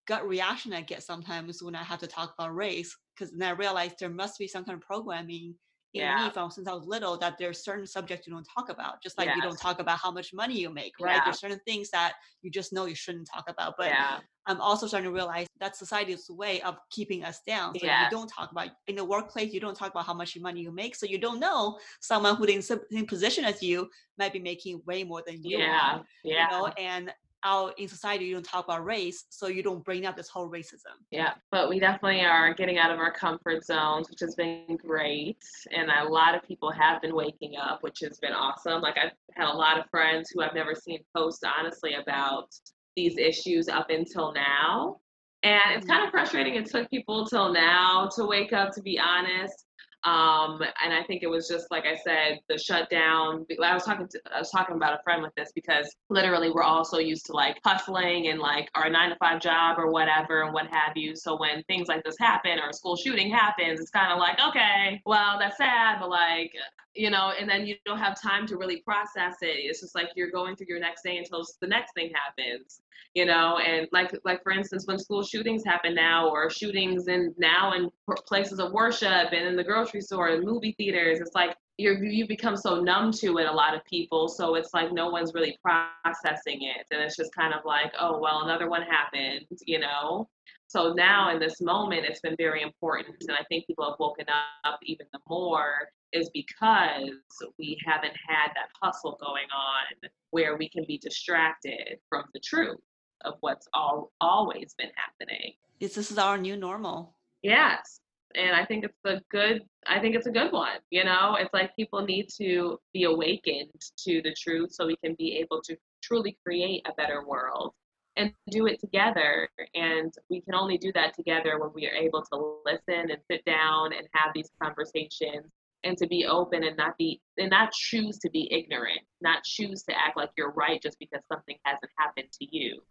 [0.07, 3.53] gut reaction I get sometimes when I have to talk about race, because then I
[3.53, 5.55] realize there must be some kind of programming
[5.95, 6.25] in Yeah.
[6.27, 9.17] me from since I was little that there's certain subjects you don't talk about, just
[9.17, 11.15] like you don't talk about how much money you make, right?
[11.17, 11.25] Yeah.
[11.25, 13.75] There's certain things that you just know you shouldn't talk about.
[13.79, 14.19] But Yeah.
[14.47, 17.79] I'm also starting to realize that society's way of keeping us down.
[17.79, 18.11] So Yes.
[18.11, 20.73] you don't talk about in the workplace, you don't talk about how much money you
[20.73, 20.97] make.
[20.97, 24.83] So you don't know someone who's in the same position as you might be making
[24.85, 25.95] way more than you Yeah.
[25.97, 26.05] are.
[26.25, 26.45] Yeah.
[26.45, 30.07] You know, and out in society you don't talk about race, so you don't bring
[30.07, 30.97] up this whole racism.
[31.11, 35.39] Yeah, but we definitely are getting out of our comfort zones, which has been great.
[35.73, 38.81] And a lot of people have been waking up, which has been awesome.
[38.81, 42.49] Like I've had a lot of friends who I've never seen post honestly about
[42.97, 45.01] these issues up until now.
[45.43, 45.93] And it's mm-hmm.
[45.93, 49.67] kind of frustrating it took people till now to wake up, to be honest.
[50.05, 53.47] Um, and I think it was just like I said, the shutdown.
[53.62, 56.62] I was talking to I was talking about a friend with this because literally we're
[56.62, 60.43] all so used to like hustling and like our nine to five job or whatever
[60.43, 61.17] and what have you.
[61.17, 64.38] So when things like this happen or a school shooting happens, it's kind of like,
[64.49, 66.53] okay, well that's sad, but like
[66.95, 69.47] you know, and then you don't have time to really process it.
[69.47, 72.83] It's just like you're going through your next day until the next thing happens
[73.15, 77.35] you know and like like for instance when school shootings happen now or shootings in
[77.39, 77.91] now in
[78.27, 82.27] places of worship and in the grocery store and movie theaters it's like you're you
[82.27, 84.29] become so numb to it a lot of people.
[84.29, 86.87] So it's like no one's really processing it.
[86.91, 90.29] And it's just kind of like oh well another one happened you know
[90.75, 94.27] so now in this moment it's been very important and i think people have woken
[94.65, 97.11] up even the more is because
[97.59, 102.79] we haven't had that hustle going on where we can be distracted from the truth
[103.25, 105.53] of what's all always been happening.
[105.81, 107.15] It's, this is our new normal.
[107.43, 108.01] Yes.
[108.37, 110.79] And I think it's a good I think it's a good one.
[110.91, 113.71] You know, it's like people need to be awakened
[114.05, 117.75] to the truth so we can be able to truly create a better world
[118.16, 119.48] and do it together.
[119.74, 123.44] And we can only do that together when we are able to listen and sit
[123.44, 125.50] down and have these conversations
[125.83, 129.83] and to be open and not be and not choose to be ignorant, not choose
[129.85, 132.83] to act like you're right just because something hasn't happened to you.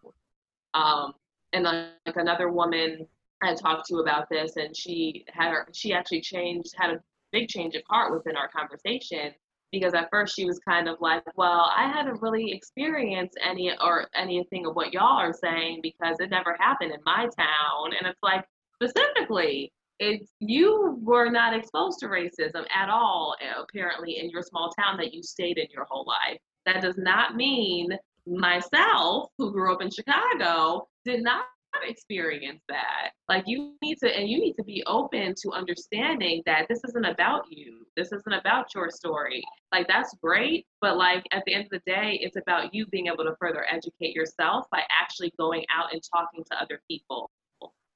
[0.74, 1.14] Um,
[1.54, 3.08] and like another woman
[3.42, 7.50] I talked to about this, and she had her, she actually changed, had a big
[7.50, 9.34] change of heart within our conversation
[9.74, 14.08] because at first she was kind of like, well, I haven't really experienced any or
[14.16, 18.24] anything of what y'all are saying because it never happened in my town, and it's
[18.24, 19.74] like specifically.
[20.00, 25.14] It's you were not exposed to racism at all, apparently, in your small town that
[25.14, 26.40] you stayed in your whole life.
[26.66, 27.90] That does not mean
[28.26, 31.46] myself, who grew up in Chicago, did not
[31.88, 33.12] experience that.
[33.30, 37.06] Like you need to, and you need to be open to understanding that this isn't
[37.06, 37.86] about you.
[37.96, 39.44] This isn't about your story.
[39.72, 43.08] Like that's great, but like at the end of the day, it's about you being
[43.08, 47.32] able to further educate yourself by actually going out and talking to other people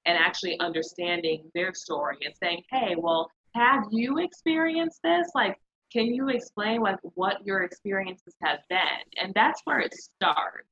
[0.06, 5.28] and actually understanding their story and saying, hey, well, have you experienced this?
[5.36, 5.58] Like,
[5.92, 8.80] can you explain like what your experiences have been
[9.22, 10.68] and that's where it starts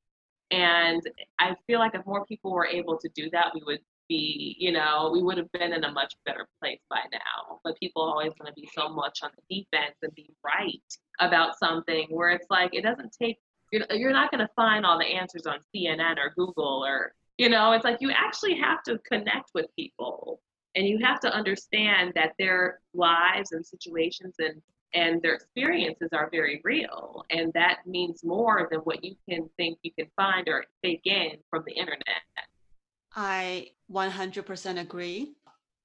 [0.51, 1.01] and
[1.39, 4.71] i feel like if more people were able to do that we would be you
[4.71, 7.59] know we would have been in a much better place by now.
[7.63, 10.81] But people always want to be so much on the defense and be right
[11.19, 13.37] about something where it's like it doesn't take
[13.71, 17.49] you're, you're not going to find all the answers on cnn or google or you
[17.49, 20.41] know it's like you actually have to connect with people.
[20.77, 24.61] And you have to understand that their lives and situations and
[24.95, 27.23] and their experiences are very real.
[27.29, 31.31] And that means more than what you can think you can find or take in
[31.49, 32.01] from the internet.
[33.15, 35.33] I 100% agree.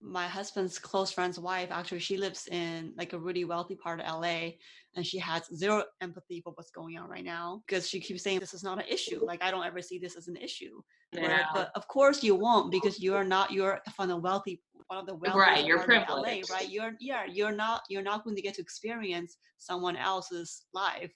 [0.01, 4.21] My husband's close friend's wife actually she lives in like a really wealthy part of
[4.21, 4.49] la
[4.97, 8.41] and she has zero empathy for what's going on right now because she keeps saying
[8.41, 10.81] this is not an issue like i don't ever see this as an issue
[11.13, 11.45] yeah.
[11.55, 15.15] but of course you won't because you're not you're from the wealthy one of the
[15.15, 18.55] wealthy right you're privileged LA, right you're yeah you're not you're not going to get
[18.55, 21.13] to experience someone else's life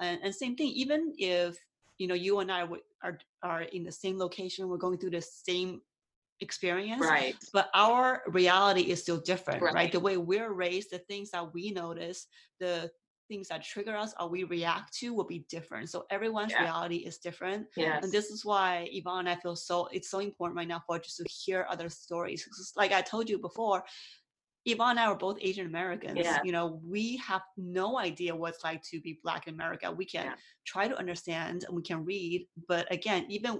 [0.00, 1.56] and, and same thing even if
[1.98, 2.66] you know you and i
[3.02, 5.80] are are in the same location we're going through the same
[6.40, 9.74] experience right but our reality is still different right.
[9.74, 9.92] Right.
[9.92, 12.26] the way we're raised the things that we notice
[12.58, 12.90] the
[13.34, 16.62] things that trigger us or we react to will be different so everyone's Yeah.
[16.62, 20.56] reality is different yes and this is why Yvonne I feel so it's so important
[20.56, 22.40] right now for just to hear other stories.
[22.76, 23.84] Like I told you before,
[24.66, 26.18] Yvonne and I are both Asian Americans.
[26.22, 26.40] Yeah.
[26.46, 29.86] You know, we have no idea what it's like to be black in America.
[29.90, 30.34] We can Yeah.
[30.72, 33.52] try to understand and we can read, but again, even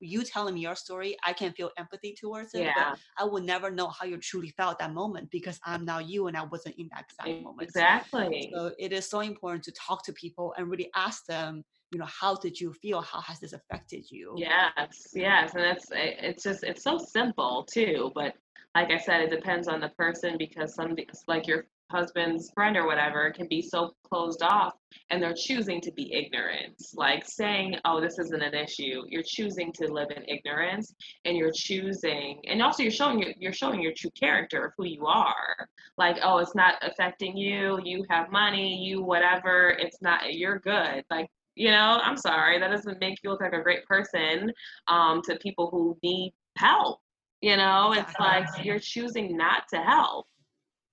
[0.00, 2.72] you telling me your story, I can feel empathy towards it.
[2.74, 5.98] yeah But I will never know how you truly felt that moment because I'm now
[5.98, 7.74] you and I wasn't in that exact moment.
[7.74, 11.98] exactly So it is so important to talk to people and really ask them, you
[11.98, 13.00] know, how did you feel?
[13.02, 14.46] How has this affected you?
[14.46, 18.12] Yes, yes, and it's eh, it's just it's so simple too.
[18.14, 18.36] But
[18.76, 20.96] like I said, it depends on the person because some
[21.26, 24.74] like your husband's friend or whatever can be so closed off
[25.10, 26.80] and they're choosing to be ignorant.
[26.94, 29.02] Like saying oh this isn't an issue.
[29.08, 33.52] You're choosing to live in ignorance and you're choosing and also you're showing your, you're
[33.52, 35.68] showing your true character of who you are.
[35.98, 37.80] Like oh it's not affecting you.
[37.84, 38.76] You have money.
[38.76, 39.76] You whatever.
[39.78, 41.04] It's not you're good.
[41.10, 42.58] Like you know i'm sorry.
[42.60, 44.52] That doesn't make you look like a great person
[44.88, 47.00] um, to people who need help.
[47.40, 50.26] You know it's like you're choosing not to help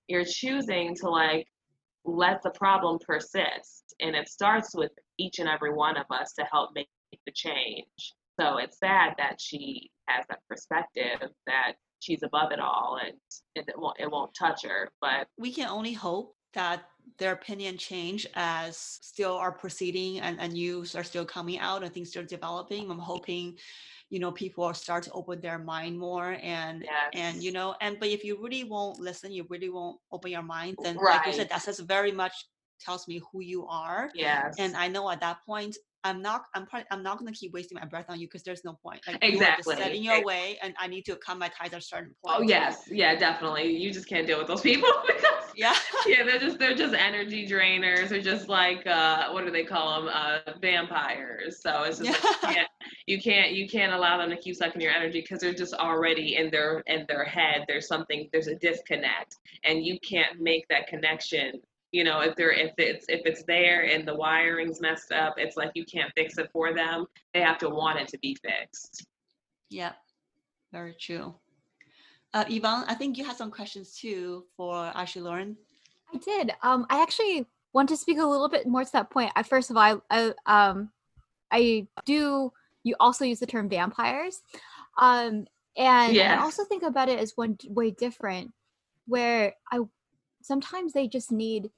[0.07, 1.47] you're choosing to like
[2.05, 6.45] let the problem persist and it starts with each and every one of us to
[6.51, 6.87] help make
[7.25, 8.13] the change.
[8.39, 13.13] So it's sad that she has that perspective that she's above it all and
[13.55, 16.85] it won't it won't touch her but we can only hope that
[17.17, 21.93] their opinion change as still are proceeding and, and news are still coming out and
[21.93, 22.89] things are developing.
[22.89, 23.57] I'm hoping
[24.09, 27.11] you know people will start to open their mind more and yes.
[27.13, 30.41] and you know and but if you really won't listen you really won't open your
[30.41, 31.17] mind then right.
[31.17, 32.45] like you said that says very much
[32.79, 35.75] tells me who you are yes and i know at that point
[36.07, 38.63] I'm not I'm probably I'm not gonna keep wasting my breath on you because there's
[38.63, 39.01] no point.
[39.05, 39.73] Like exactly.
[39.73, 42.15] you are setting your way and I need to cut my ties at a certain
[42.25, 42.37] point.
[42.39, 43.75] Oh yes, yeah, definitely.
[43.75, 47.45] You just can't deal with those people because yeah, yeah, they're just they're just energy
[47.45, 48.07] drainers.
[48.07, 50.11] They're just like uh, what do they call them?
[50.13, 51.61] Uh, vampires.
[51.61, 52.29] So it's just yeah.
[52.43, 52.69] like you, can't,
[53.07, 56.37] you can't you can't allow them to keep sucking your energy because they're just already
[56.37, 57.65] in their in their head.
[57.67, 59.35] There's something there's a disconnect,
[59.65, 61.59] and you can't make that connection
[61.97, 65.57] you know if they're if it's if it's there and the wiring's messed up it's
[65.57, 69.05] like you can't fix it for them they have to want it to be fixed
[69.69, 69.93] yeah
[70.71, 71.33] very true
[72.33, 75.57] uh, Yvonne, I think you had some questions too for Ashley Lauren.
[76.13, 76.51] I did.
[76.61, 79.31] Um, I actually want to speak a little bit more to that point.
[79.35, 80.91] I, first of all, I, I, um,
[81.51, 82.51] I do.
[82.83, 84.41] You also use the term vampires,
[84.99, 86.39] um, and yes.
[86.39, 88.51] I also think about it as one way different,
[89.07, 89.79] where I
[90.41, 91.71] sometimes they just need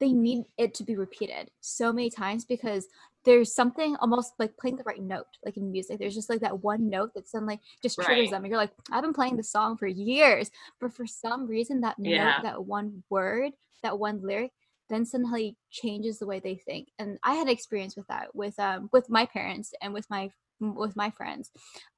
[0.00, 2.86] they need it to be repeated so many times because
[3.24, 6.62] there's something almost like playing the right note like in music there's just like that
[6.62, 8.30] one note that suddenly just triggers right.
[8.30, 11.80] them and you're like i've been playing this song for years but for some reason
[11.80, 12.24] that yeah.
[12.24, 14.52] note that one word that one lyric
[14.88, 18.88] then suddenly changes the way they think and i had experience with that with um
[18.92, 20.30] with my parents and with my
[20.60, 21.50] with my friends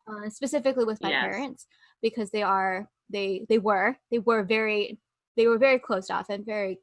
[0.09, 1.23] uh, specifically with my yes.
[1.23, 1.67] parents
[2.03, 4.99] because they are they they were they were very
[5.37, 6.79] they were very closed off and very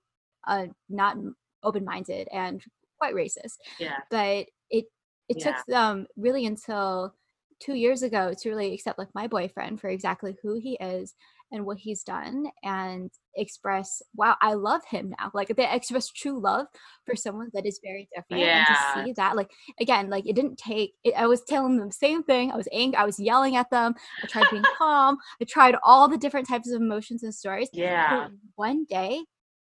[0.48, 1.18] uh, not
[1.64, 2.64] open-minded and
[2.98, 3.58] quite racist.
[3.80, 3.98] Yeah.
[4.10, 4.86] But it
[5.30, 5.43] it yeah.
[5.43, 7.14] took them really until
[7.60, 11.14] two years ago to really accept like my boyfriend for exactly who he is
[11.52, 16.39] and what he's done and express wow i love him now like they express true
[16.39, 16.66] love
[17.06, 18.66] for someone that is very different yeah.
[18.68, 21.88] and to see that like again like it didn't take it, i was telling them
[21.88, 23.93] the same thing i was angry i was yelling at them
[24.24, 28.24] i tried being calm i tried all the different types of emotions and stories yeah
[28.24, 29.22] but one day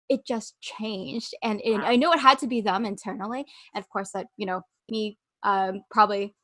[0.10, 3.90] it just changed and, and i know it had to be them internally and of
[3.90, 6.36] course that you know me um probably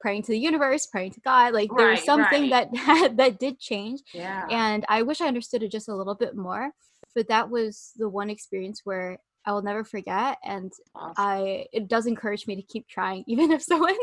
[0.00, 2.68] praying to the universe praying to god like there was something right.
[2.86, 6.36] that that did change yeah and i wish i understood it just a little bit
[6.36, 6.70] more
[7.14, 10.36] but that was the one experience where I will never forget.
[10.44, 11.14] And awesome.
[11.16, 13.96] I it does encourage me to keep trying, even if someone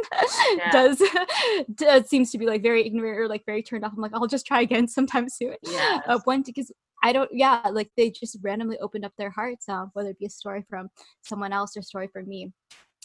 [0.57, 0.71] yeah.
[0.71, 1.01] does,
[1.75, 3.93] does seems to be like very ignorant or like very turned off.
[3.95, 5.55] I'm like, I'll just try again sometime soon.
[5.61, 6.01] Yeah.
[6.07, 6.71] Uh, one because
[7.03, 10.25] I don't, yeah, like they just randomly opened up their hearts, uh, whether it be
[10.25, 10.89] a story from
[11.23, 12.51] someone else or story from me.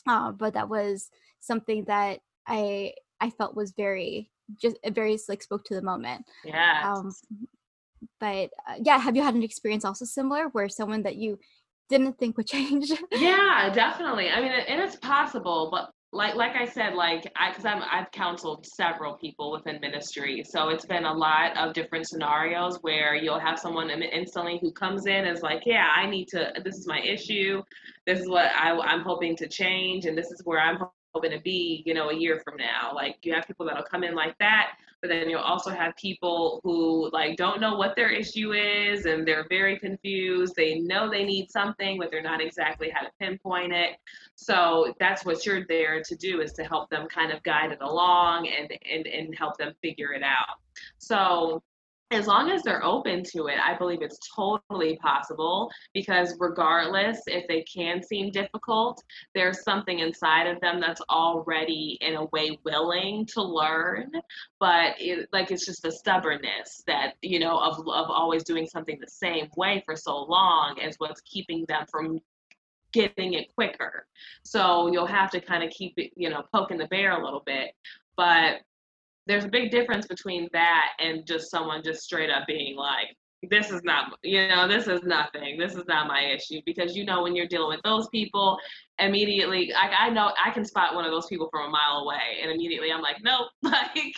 [0.08, 1.10] Uh, but that was
[1.40, 4.30] something that I I felt was very
[4.60, 6.24] just very like spoke to the moment.
[6.44, 6.94] Yeah.
[6.94, 7.12] Um,
[8.18, 11.38] but uh, yeah, have you had an experience also similar where someone that you
[11.88, 12.90] didn't think would change?
[13.12, 14.30] yeah, definitely.
[14.30, 18.10] I mean, and it's possible, but like like I said, like I because I'm I've
[18.10, 23.38] counseled several people within ministry, so it's been a lot of different scenarios where you'll
[23.38, 26.52] have someone instantly who comes in as like, yeah, I need to.
[26.64, 27.62] This is my issue.
[28.06, 30.78] This is what I, I'm hoping to change, and this is where I'm
[31.14, 31.82] hoping to be.
[31.86, 32.92] You know, a year from now.
[32.94, 36.60] Like you have people that'll come in like that, but then you'll also have people
[36.62, 41.24] who like don't know what their issue is and they're very confused they know they
[41.24, 43.96] need something but they're not exactly how to pinpoint it
[44.34, 47.78] so that's what you're there to do is to help them kind of guide it
[47.80, 50.58] along and and, and help them figure it out
[50.98, 51.62] so
[52.10, 57.46] as long as they're open to it, I believe it's totally possible because, regardless if
[57.46, 59.02] they can seem difficult,
[59.34, 64.10] there's something inside of them that's already, in a way, willing to learn.
[64.58, 68.98] But it, like it's just the stubbornness that, you know, of, of always doing something
[69.00, 72.18] the same way for so long is what's keeping them from
[72.92, 74.06] getting it quicker.
[74.44, 77.42] So you'll have to kind of keep it, you know, poking the bear a little
[77.46, 77.72] bit.
[78.16, 78.62] But
[79.30, 83.16] there's a big difference between that and just someone just straight up being like
[83.48, 85.58] this is not, you know, this is nothing.
[85.58, 88.58] This is not my issue because you know when you're dealing with those people,
[88.98, 92.40] immediately, I, I know I can spot one of those people from a mile away,
[92.42, 94.14] and immediately I'm like, nope, like.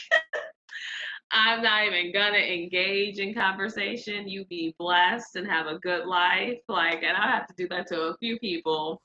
[1.35, 4.29] I'm not even gonna engage in conversation.
[4.29, 6.59] You be blessed and have a good life.
[6.69, 9.01] Like, and I have to do that to a few people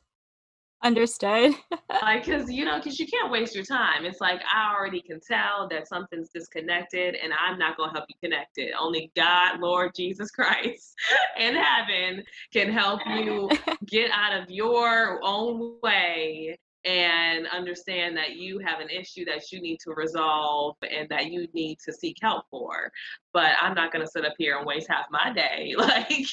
[0.84, 1.55] Understood.
[2.01, 4.05] like, cause you know, cause you can't waste your time.
[4.05, 8.15] It's like I already can tell that something's disconnected, and I'm not gonna help you
[8.21, 8.73] connect it.
[8.80, 10.93] Only God, Lord Jesus Christ,
[11.39, 12.23] in heaven
[12.53, 13.49] can help you
[13.86, 19.59] get out of your own way and understand that you have an issue that you
[19.59, 22.91] need to resolve and that you need to seek help for.
[23.34, 26.28] But I'm not gonna sit up here and waste half my day like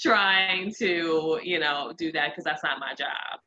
[0.00, 3.38] trying to, you know, do that because that's not my job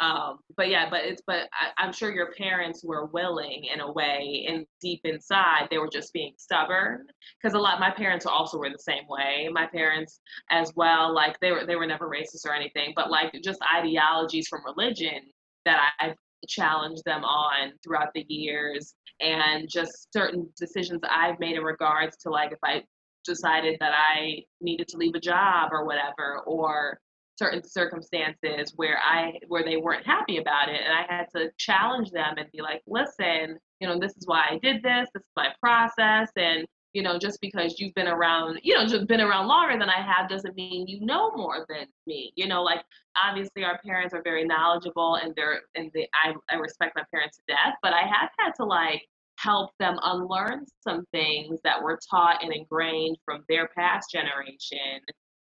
[0.00, 3.92] um but yeah but it's but I, am sure your parents were willing in a
[3.92, 7.06] way and deep inside they were just being stubborn
[7.40, 9.48] because a lot my parents also were the same way.
[9.52, 10.20] My parents
[10.50, 14.48] as well like they were they were never racist or anything but like just ideologies
[14.48, 15.20] from religion
[15.64, 16.16] that i've
[16.48, 22.28] challenged them on throughout the years and just certain decisions i've made in regards to
[22.28, 22.82] like if i
[23.24, 26.98] decided that i needed to leave a job or whatever or
[27.36, 32.10] certain circumstances where I where they weren't happy about it and I had to challenge
[32.10, 35.32] them and be like, listen, you know, this is why I did this, this is
[35.36, 39.48] my process and you know, just because you've been around, you know, just been around
[39.48, 42.32] longer than I have doesn't mean you know more than me.
[42.36, 42.84] You know, like
[43.20, 47.38] obviously our parents are very knowledgeable and they're and they I, I respect my parents
[47.38, 49.02] to death, but I have had to like
[49.38, 55.00] help them unlearn some things that were taught and ingrained from their past generation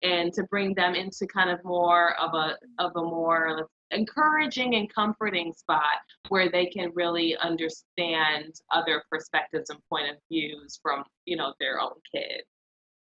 [0.04, 4.94] and to bring them into kind of more of a of a more encouraging and
[4.94, 6.00] comforting spot
[6.30, 11.80] where they can really understand other perspectives and point of views from you know their
[11.80, 12.48] own kids.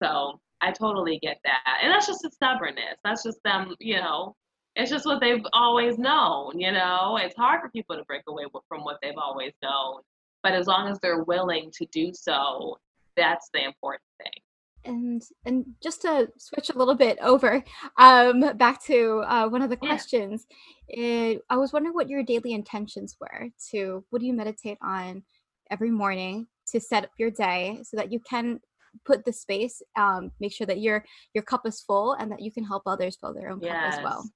[0.02, 1.80] So i totally get that.
[1.82, 2.98] And that's just a stubbornness.
[3.04, 4.36] That's just them you know
[4.76, 7.18] it's just what they've always known you know?
[7.22, 10.02] It's hard for people to break away from what they've always known.
[10.44, 12.78] But as long as they're willing to do so
[13.16, 14.44] that's the important thing
[14.86, 17.64] and and just to switch a little bit over
[17.98, 20.46] um back to uh, one of the questions
[20.88, 25.24] it, i was wondering what your daily intentions were to what do you meditate on
[25.72, 28.60] every morning to set up your day so that you can
[29.06, 32.52] put the space um, make sure that your your cup is full and that you
[32.52, 33.96] can help others fill their own yes.
[33.96, 34.30] cup as well?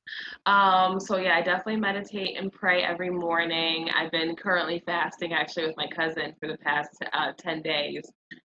[0.45, 3.89] Um, so yeah i definitely meditate and pray every morning.
[3.95, 8.03] I've been currently fasting actually with my cousin for the past uh, 10 days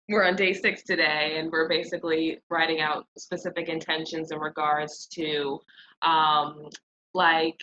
[0.09, 5.59] we're on day six today, and we're basically writing out specific intentions in regards to
[6.01, 6.67] um,
[7.13, 7.59] like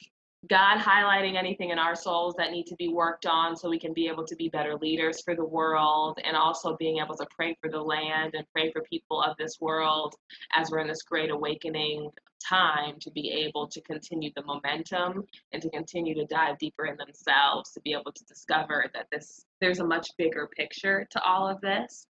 [0.48, 3.92] God highlighting anything in our souls that need to be worked on so we can
[3.92, 7.56] be able to be better leaders for the world and also being able to pray
[7.60, 10.14] for the land and pray for people of this world
[10.54, 12.10] as we're in this great awakening
[12.46, 16.96] time to be able to continue the momentum and to continue to dive deeper in
[16.96, 21.48] themselves to be able to discover that this there's a much bigger picture to all
[21.48, 22.06] of this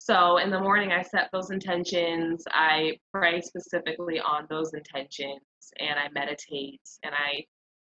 [0.00, 2.44] so in the morning, I set those intentions.
[2.52, 5.42] I pray specifically on those intentions
[5.80, 7.44] and I meditate and I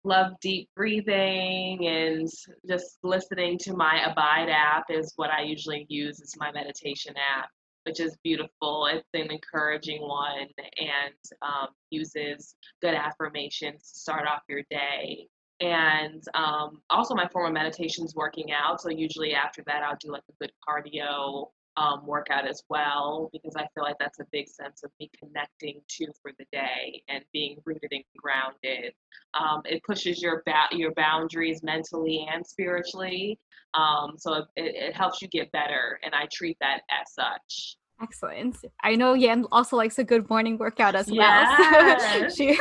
[0.05, 2.29] love deep breathing and
[2.69, 7.49] just listening to my Abide app is what I usually use as my meditation app,
[7.85, 8.87] which is beautiful.
[8.87, 15.29] It's an encouraging one and um, uses good affirmations to start off your day.
[15.61, 18.81] And um, also, my form of meditation is working out.
[18.81, 23.55] So, usually after that, I'll do like a good cardio um, workout as well because
[23.57, 27.25] I feel like that's a big sense of me connecting to for the day and
[27.33, 28.93] being rooted and grounded.
[29.35, 33.39] Um, it pushes your ba- your boundaries mentally and spiritually,
[33.75, 37.77] um, so it, it helps you get better, and I treat that as such.
[38.03, 38.57] Excellent.
[38.83, 42.21] I know Yan also likes a good morning workout as yes.
[42.21, 42.31] well.
[42.31, 42.59] she-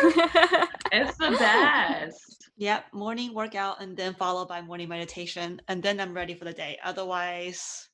[0.91, 2.37] it's the best.
[2.57, 6.53] Yep, morning workout and then followed by morning meditation, and then I'm ready for the
[6.53, 6.77] day.
[6.83, 7.89] Otherwise,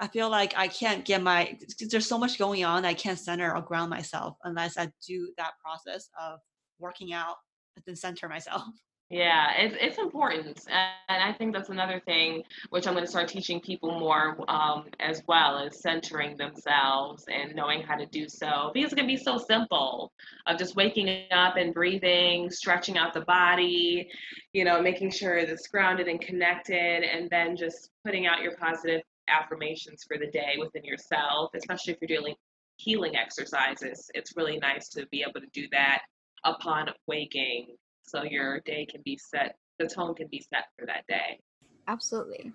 [0.00, 1.58] I feel like I can't get my
[1.90, 2.84] there's so much going on.
[2.84, 6.38] I can't center or ground myself unless I do that process of
[6.78, 7.36] working out
[7.76, 8.62] and then center myself.
[9.10, 13.26] Yeah, it's it's important, and I think that's another thing which I'm going to start
[13.26, 18.70] teaching people more um, as well is centering themselves and knowing how to do so.
[18.74, 20.12] Because it can be so simple
[20.46, 24.10] of just waking up and breathing, stretching out the body,
[24.52, 29.00] you know, making sure it's grounded and connected, and then just putting out your positive
[29.28, 32.34] affirmations for the day within yourself, especially if you're doing
[32.76, 34.10] healing exercises.
[34.14, 36.02] It's really nice to be able to do that
[36.44, 41.04] upon waking so your day can be set, the tone can be set for that
[41.08, 41.40] day.
[41.86, 42.52] Absolutely.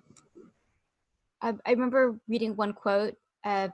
[1.40, 3.14] I, I remember reading one quote
[3.44, 3.68] uh,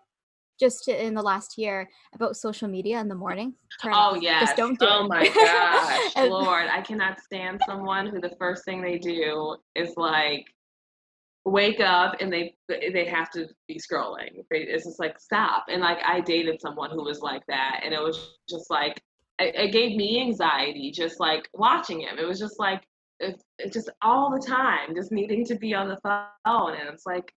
[0.59, 3.55] just in the last year about social media in the morning.
[3.81, 5.09] Turn oh yeah, just don't do oh it.
[5.09, 10.45] my gosh, Lord, I cannot stand someone who the first thing they do is like
[11.45, 14.45] wake up and they they have to be scrolling.
[14.51, 15.65] It's just like stop.
[15.69, 19.01] And like I dated someone who was like that, and it was just like
[19.39, 22.19] it, it gave me anxiety just like watching him.
[22.19, 22.83] It was just like
[23.19, 27.33] it, just all the time, just needing to be on the phone, and it's like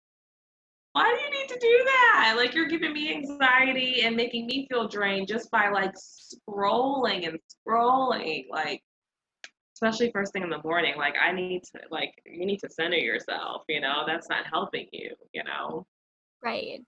[0.94, 2.36] why do you need to do that?
[2.38, 7.40] Like you're giving me anxiety and making me feel drained just by like scrolling and
[7.68, 8.46] scrolling.
[8.52, 8.84] Like
[9.84, 10.96] especially first thing in the morning.
[10.98, 14.88] Like I need to like you need to center yourself, you know, that's not helping
[14.92, 15.86] you, you know.
[16.44, 16.82] Right.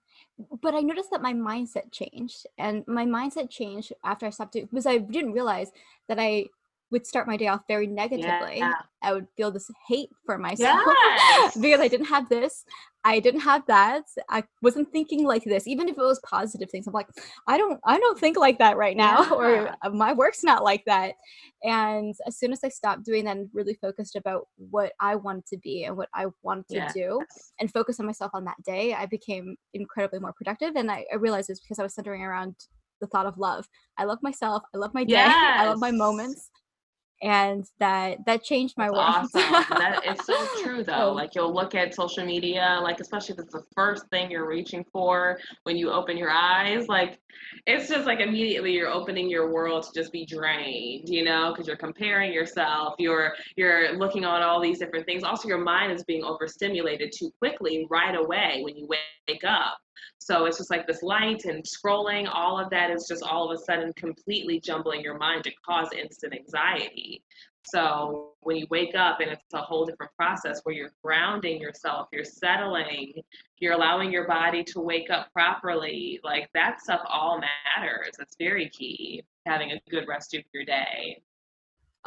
[0.60, 2.46] But I noticed that my mindset changed.
[2.58, 5.70] And my mindset changed after I stopped doing because I didn't realize
[6.08, 6.46] that I
[6.90, 8.58] would start my day off very negatively.
[8.58, 8.74] Yeah.
[9.02, 11.56] I would feel this hate for myself yes.
[11.60, 12.64] because I didn't have this.
[13.04, 14.04] I didn't have that.
[14.30, 16.86] I wasn't thinking like this, even if it was positive things.
[16.86, 17.08] I'm like,
[17.46, 19.30] I don't, I don't think like that right now, yeah.
[19.30, 21.14] or uh, my work's not like that.
[21.62, 25.46] And as soon as I stopped doing that and really focused about what I wanted
[25.46, 27.20] to be and what I wanted to do,
[27.60, 30.74] and focus on myself on that day, I became incredibly more productive.
[30.76, 32.56] And I, I realized it's because I was centering around
[33.00, 33.68] the thought of love.
[33.98, 34.62] I love myself.
[34.74, 35.12] I love my day.
[35.12, 35.34] Yes.
[35.60, 36.50] I love my moments
[37.22, 39.04] and that that changed my world.
[39.06, 39.40] Awesome.
[39.78, 41.12] that is so true though.
[41.12, 44.84] Like you'll look at social media, like especially if it's the first thing you're reaching
[44.92, 47.18] for when you open your eyes, like
[47.66, 51.66] it's just like immediately you're opening your world to just be drained, you know, because
[51.66, 55.22] you're comparing yourself, you're you're looking on all these different things.
[55.22, 59.78] Also your mind is being overstimulated too quickly right away when you wake up.
[60.18, 63.58] So it's just like this light and scrolling, all of that is just all of
[63.58, 67.22] a sudden completely jumbling your mind to cause instant anxiety.
[67.64, 72.06] So when you wake up and it's a whole different process where you're grounding yourself,
[72.12, 73.14] you're settling,
[73.58, 78.14] you're allowing your body to wake up properly, like that stuff all matters.
[78.20, 81.22] It's very key having a good rest of your day.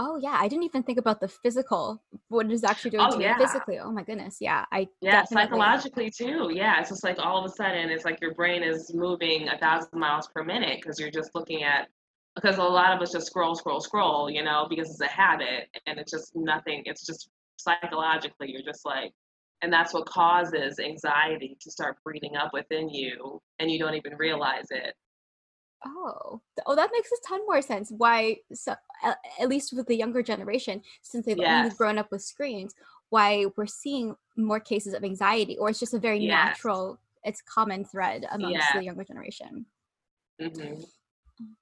[0.02, 2.02] Oh yeah, I didn't even think about the physical.
[2.30, 3.36] What it is actually doing oh, to yeah.
[3.38, 3.80] me physically.
[3.80, 5.44] Oh my goodness, yeah, I yeah definitely...
[5.44, 6.52] psychologically too.
[6.54, 9.58] Yeah, it's just like all of a sudden it's like your brain is moving a
[9.58, 11.90] thousand miles per minute because you're just looking at
[12.36, 15.68] because a lot of us just scroll, scroll, scroll, you know, because it's a habit
[15.86, 16.84] and it's just nothing.
[16.86, 19.12] It's just psychologically you're just like,
[19.62, 24.16] and that's what causes anxiety to start breeding up within you, and you don't even
[24.16, 24.94] realize it.
[25.86, 27.92] Oh, oh, that makes a ton more sense.
[27.96, 28.76] Why, so,
[29.40, 31.64] at least with the younger generation, since they've yes.
[31.64, 32.74] only grown up with screens,
[33.10, 36.30] why we're seeing more cases of anxiety, or it's just a very yes.
[36.32, 39.66] natural, it's common thread amongst the younger generation.
[40.42, 40.82] Mm-hmm.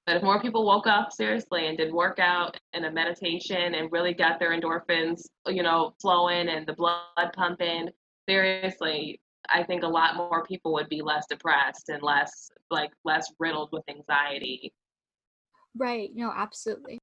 [0.06, 4.12] But if more people woke up seriously and did workout and a meditation and really
[4.12, 7.88] got their endorphins, you know, flowing and the blood pumping,
[8.28, 13.26] seriously, I think a lot more people would be less depressed and less like less
[13.38, 14.72] riddled with anxiety.
[15.76, 16.10] Right.
[16.14, 16.98] No, absolutely.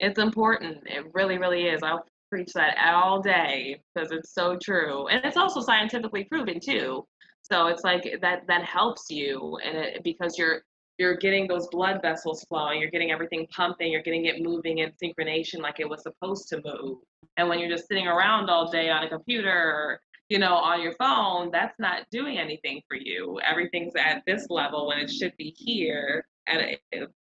[0.00, 0.78] It's important.
[0.86, 1.82] It really, really is.
[1.82, 5.06] I'll preach that all day because it's so true.
[5.08, 7.06] And it's also scientifically proven too.
[7.42, 10.62] So it's like that that helps you and it, because you're
[10.98, 14.90] you're getting those blood vessels flowing, you're getting everything pumping, you're getting it moving in
[14.92, 16.98] synchronization like it was supposed to move.
[17.36, 20.94] And when you're just sitting around all day on a computer you know, on your
[20.94, 23.38] phone, that's not doing anything for you.
[23.48, 26.78] Everything's at this level when it should be here at a,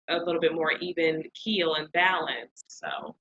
[0.09, 2.63] a little bit more even keel and balance.
[2.67, 3.15] So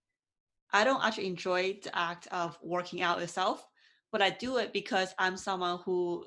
[0.72, 3.66] I don't actually enjoy the act of working out itself,
[4.10, 6.24] but I do it because I'm someone who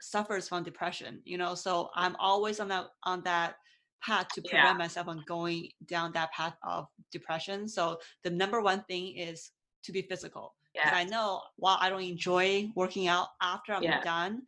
[0.00, 3.56] suffers from depression, you know, so I'm always on that on that
[4.02, 4.72] path to prevent yeah.
[4.74, 7.68] myself from going down that path of depression.
[7.68, 9.52] So the number one thing is
[9.84, 14.42] to be physical because I know while I don't enjoy working out after I'm done,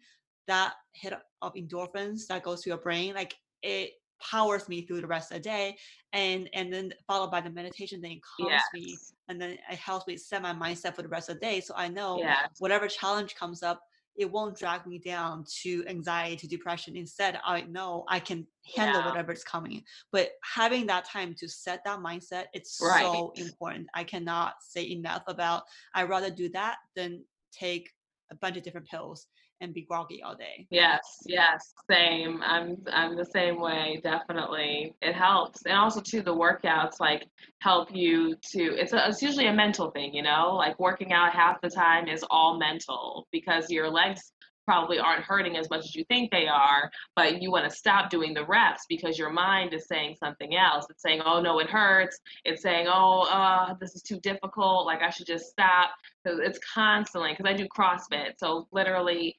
[0.47, 5.07] that hit of endorphins that goes to your brain, like it powers me through the
[5.07, 5.77] rest of the day
[6.13, 8.65] and and then followed by the meditation then it calms yes.
[8.73, 8.97] me
[9.29, 11.75] and then it helps me set my mindset for the rest of the day so
[11.77, 12.49] i know yes.
[12.59, 13.83] whatever challenge comes up
[14.17, 18.47] it won't drag me down to anxiety to depression instead i know i can
[18.77, 19.09] handle yeah.
[19.09, 23.03] whatever's coming but having that time to set that mindset it's right.
[23.03, 25.63] so important i cannot say enough about
[25.95, 27.91] i'd rather do that than take
[28.31, 29.27] a bunch of different pills
[29.65, 30.67] and be groggy all day.
[30.71, 32.41] Yes, yes, same.
[32.45, 34.95] I'm I'm the same way, definitely.
[35.03, 35.65] It helps.
[35.67, 37.27] And also too the workouts like
[37.61, 40.55] help you to it's a, it's usually a mental thing, you know?
[40.55, 44.33] Like working out half the time is all mental because your legs
[44.67, 48.09] probably aren't hurting as much as you think they are, but you want to stop
[48.11, 50.87] doing the reps because your mind is saying something else.
[50.89, 52.19] It's saying, oh no, it hurts.
[52.45, 54.87] It's saying, oh, uh, this is too difficult.
[54.87, 55.91] Like I should just stop.
[56.27, 58.39] So it's constantly, because I do CrossFit.
[58.39, 59.37] So literally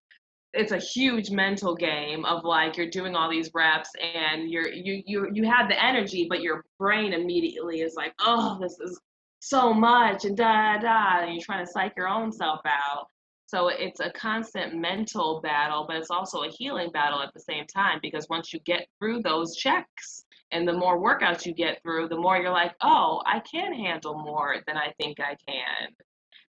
[0.56, 5.04] it's a huge mental game of like you're doing all these reps and you're you
[5.06, 9.00] you you have the energy but your brain immediately is like oh this is
[9.40, 13.08] so much and da da and you're trying to psych your own self out.
[13.48, 17.66] So it's a constant mental battle but it's also a healing battle at the same
[17.68, 22.08] time because once you get through those checks and the more workouts you get through
[22.08, 25.90] the more you're like oh i can handle more than i think i can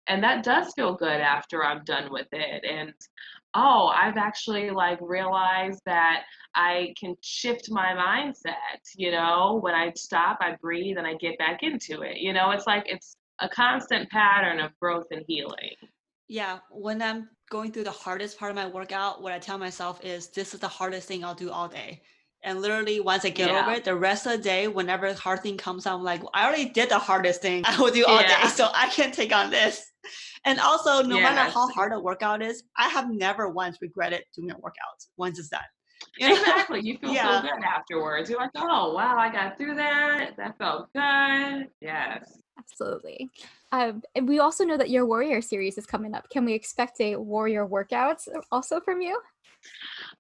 [0.08, 2.94] and that does feel good after i'm done with it and
[3.56, 9.92] oh, I've actually like realized that I can shift my mindset, you know, when I
[9.96, 12.18] stop, I breathe and I get back into it.
[12.18, 15.76] You know, it's like it's a constant pattern of growth and healing.
[16.28, 20.04] Yeah, when I'm going through the hardest part of my workout, what I tell myself
[20.04, 22.02] is this is the hardest thing I'll do all day.
[22.44, 23.62] And literally, once I get yeah.
[23.62, 26.46] over it, the rest of the day, whenever the hard thing comes, I'm like, I
[26.46, 28.44] already did the hardest thing I will do all yeah.
[28.44, 29.92] day, so I can't take on this.
[30.46, 31.24] And also, no yes.
[31.36, 34.76] matter how hard a workout is, I have never once regretted doing a workout
[35.18, 35.62] once it's done.
[36.18, 36.36] You know?
[36.36, 36.82] Exactly.
[36.82, 37.42] You feel yeah.
[37.42, 38.30] so good afterwards.
[38.30, 40.38] You're like, oh, wow, I got through that.
[40.38, 41.68] That felt good.
[41.82, 42.38] Yes.
[42.58, 43.30] Absolutely.
[43.72, 46.30] Um, and we also know that your Warrior series is coming up.
[46.30, 49.20] Can we expect a Warrior workouts also from you?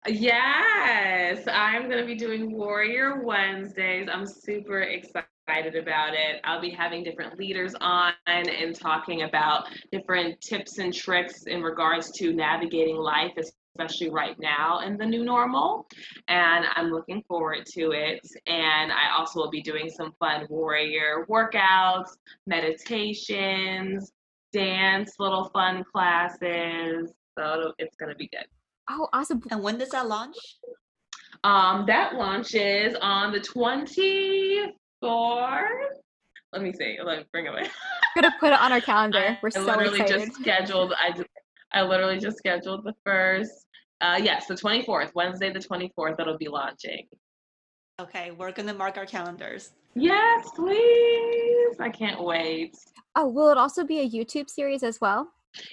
[0.08, 4.10] Yes, I'm going to be doing Warrior Wednesdays.
[4.12, 6.42] I'm super excited excited about it.
[6.44, 12.12] I'll be having different leaders on and talking about different tips and tricks in regards
[12.14, 15.88] to navigating life, especially right now in the new normal.
[16.28, 18.26] And I'm looking forward to it.
[18.48, 22.10] And I also will be doing some fun warrior workouts,
[22.48, 24.12] meditations,
[24.52, 27.12] dance, little fun classes.
[27.38, 28.46] So it's going to be good.
[28.90, 29.42] Oh, awesome.
[29.52, 30.38] And when does that launch?
[31.44, 34.72] Um, that launches on the 20th
[35.06, 35.70] four.
[36.54, 36.98] Let me see.
[37.04, 37.70] Let me bring it away.
[38.16, 39.38] Gonna put it on our calendar.
[39.42, 40.28] We're I so literally excited.
[40.28, 40.94] just scheduled.
[40.94, 41.30] I just,
[41.74, 43.66] I literally just scheduled the first.
[44.02, 46.20] Uh, yes, the 24th, Wednesday the 24th.
[46.20, 47.08] It'll be launching.
[48.00, 49.72] Okay, we're gonna mark our calendars.
[49.96, 51.76] Yes, please.
[51.80, 52.76] I can't wait.
[53.16, 55.30] Oh, will it also be a YouTube series as well?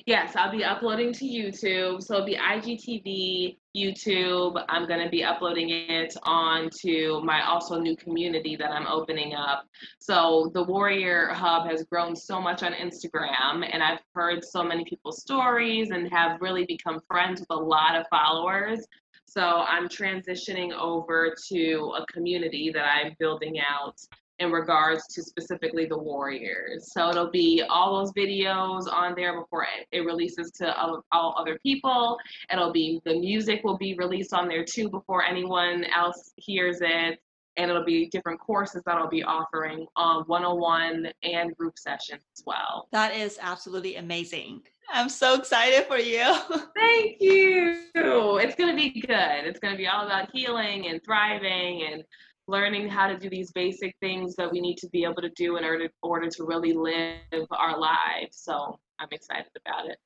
[0.06, 2.02] Yes, I'll be uploading to YouTube.
[2.02, 4.62] So it'll be IGTV, YouTube.
[4.68, 9.64] I'm going to be uploading it onto my also new community that I'm opening up.
[9.98, 14.84] So the Warrior Hub has grown so much on Instagram, and I've heard so many
[14.84, 18.86] people's stories and have really become friends with a lot of followers.
[19.26, 23.98] So I'm transitioning over to a community that I'm building out
[24.38, 26.92] in regards to specifically the Warriors.
[26.92, 31.58] So it'll be all those videos on there before it releases to all, all, other
[31.62, 32.18] people.
[32.52, 37.18] It'll be the music will be released on there too before anyone else hears it.
[37.58, 42.22] And it'll be different courses that I'll be offering um, on 101 and group sessions
[42.34, 42.88] as well.
[42.92, 44.62] That is absolutely amazing.
[44.90, 46.24] I'm so excited for you.
[46.74, 47.78] Thank you.
[47.94, 49.44] It's going to be good.
[49.44, 52.04] It's going to be all about healing and thriving and
[52.48, 55.56] learning how to do these basic things that we need to be able to do
[55.56, 58.38] in order, order to really live our lives.
[58.38, 59.98] So I'm excited about it.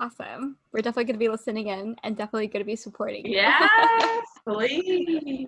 [0.00, 0.56] Awesome.
[0.72, 3.24] We're definitely going to be listening in and definitely going to be supporting.
[3.24, 3.34] You.
[3.34, 5.46] Yes, please.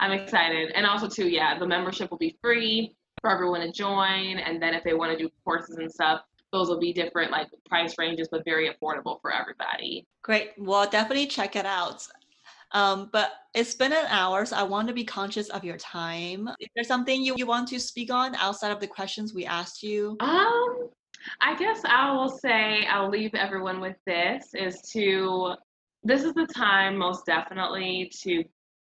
[0.00, 0.72] I'm excited.
[0.74, 4.38] And also, too, yeah, the membership will be free for everyone to join.
[4.38, 7.48] And then if they want to do courses and stuff, those will be different like
[7.68, 10.06] price ranges, but very affordable for everybody.
[10.22, 10.52] Great.
[10.56, 12.06] Well, definitely check it out.
[12.72, 16.48] Um, but it's been an hour, so I want to be conscious of your time.
[16.60, 19.82] Is there something you, you want to speak on outside of the questions we asked
[19.82, 20.16] you?
[20.20, 20.90] Um,
[21.40, 25.54] I guess I will say I'll leave everyone with this is to
[26.04, 28.44] this is the time most definitely to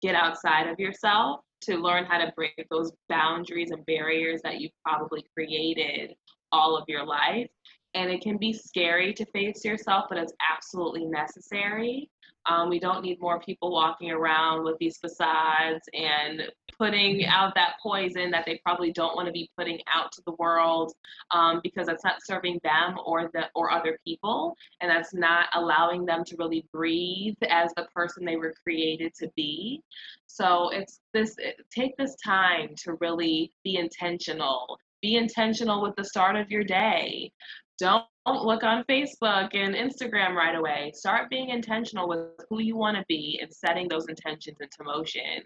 [0.02, 4.72] get outside of yourself, to learn how to break those boundaries and barriers that you've
[4.84, 6.14] probably created
[6.52, 7.48] all of your life.
[7.94, 12.10] And it can be scary to face yourself, but it's absolutely necessary.
[12.48, 16.44] Um, we don't need more people walking around with these facades and
[16.78, 20.34] putting out that poison that they probably don't want to be putting out to the
[20.34, 20.94] world
[21.32, 26.06] um, because that's not serving them or the or other people, and that's not allowing
[26.06, 29.82] them to really breathe as the person they were created to be.
[30.28, 31.36] So it's this.
[31.70, 34.78] Take this time to really be intentional.
[35.02, 37.32] Be intentional with the start of your day.
[37.78, 40.92] Don't look on Facebook and Instagram right away.
[40.96, 42.20] Start being intentional with
[42.50, 45.44] who you want to be and setting those intentions into motion.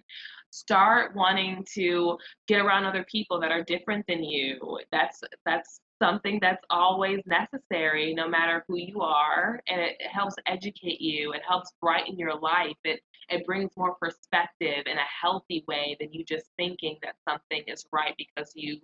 [0.51, 2.17] Start wanting to
[2.47, 4.79] get around other people that are different than you.
[4.91, 11.01] That's that's something that's always necessary no matter who you are and it, helps educate
[11.01, 15.97] you it helps brighten your life it it brings more perspective in a healthy way
[15.99, 18.79] than you just thinking that something is right because you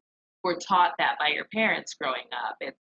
[0.46, 2.56] were taught that by your parents growing up.
[2.62, 2.80] It's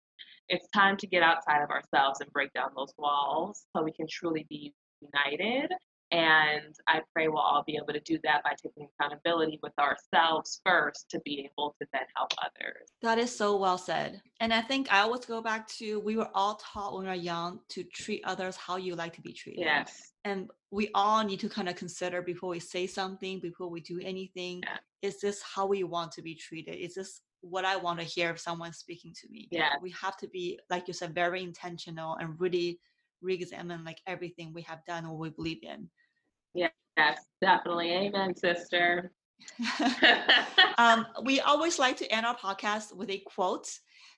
[0.49, 4.07] it's time to get outside of ourselves and break down those walls so we can
[4.07, 5.71] truly be united
[6.13, 10.61] and I pray we'll all be able to do that by taking accountability with ourselves
[10.63, 12.87] first to be able to then help others.
[13.01, 14.21] That is so well said.
[14.39, 17.15] And I think I always go back to we were all taught when we were
[17.15, 19.61] young to treat others how you like to be treated.
[19.61, 20.11] Yes.
[20.23, 23.99] And we all need to kind of consider before we say something, before we do
[23.99, 24.77] anything, yeah.
[25.01, 26.75] is this how we want to be treated?
[26.75, 29.47] Is this what I want to hear if someone's speaking to me?
[29.51, 29.73] Yeah.
[29.81, 32.79] We have to be, like you said, very intentional and really
[33.21, 35.89] re-examine like everything we have done or we believe in.
[36.53, 37.91] Yeah, Yes, definitely.
[37.91, 39.11] Amen, sister.
[40.77, 43.67] um, we always like to end our podcast with a quote.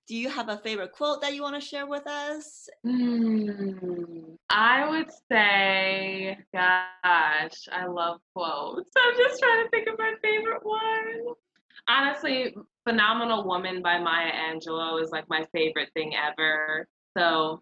[0.07, 2.69] Do you have a favorite quote that you want to share with us?
[2.85, 8.91] Mm, I would say, gosh, I love quotes.
[8.97, 11.33] I'm just trying to think of my favorite one.
[11.87, 12.55] Honestly,
[12.87, 16.87] Phenomenal Woman by Maya Angelou is like my favorite thing ever.
[17.17, 17.61] So,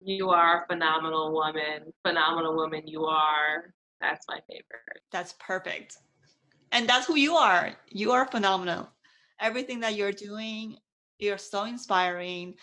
[0.00, 1.92] you are a phenomenal woman.
[2.06, 3.72] Phenomenal woman, you are.
[4.00, 5.02] That's my favorite.
[5.12, 5.98] That's perfect.
[6.72, 7.72] And that's who you are.
[7.88, 8.88] You are phenomenal.
[9.40, 10.76] Everything that you're doing,
[11.18, 12.54] you're so inspiring.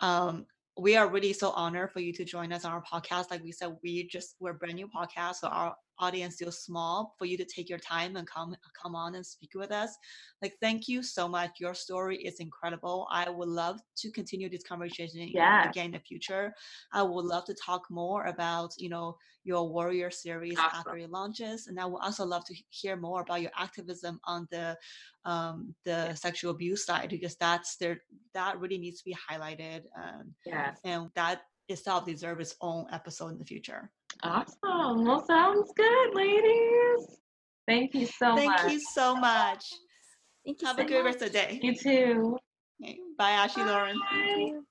[0.00, 0.46] Um,
[0.78, 3.30] we are really so honored for you to join us on our podcast.
[3.30, 7.14] Like we said, we just we're brand new podcast, so our audience still small.
[7.18, 9.96] For you to take your time and come come on and speak with us,
[10.42, 11.60] like thank you so much.
[11.60, 13.06] Your story is incredible.
[13.10, 15.66] I would love to continue this conversation yes.
[15.68, 16.54] again in the future.
[16.92, 20.78] I would love to talk more about you know your warrior series awesome.
[20.78, 24.48] after it launches, and I would also love to hear more about your activism on
[24.50, 24.76] the
[25.24, 28.02] um, the sexual abuse side because that's there
[28.34, 29.82] that really needs to be highlighted.
[29.96, 30.78] Um, yes.
[30.84, 33.90] and that itself deserves its own episode in the future.
[34.22, 35.04] Awesome.
[35.04, 37.18] Well, sounds good, ladies.
[37.66, 38.60] Thank you so Thank much.
[38.60, 39.64] Thank you so much.
[40.44, 41.14] Thank you Have so a good much.
[41.14, 41.60] rest of the day.
[41.62, 42.38] You too.
[42.82, 42.98] Okay.
[43.18, 43.70] Bye, Ashley Bye.
[43.70, 44.64] Lauren.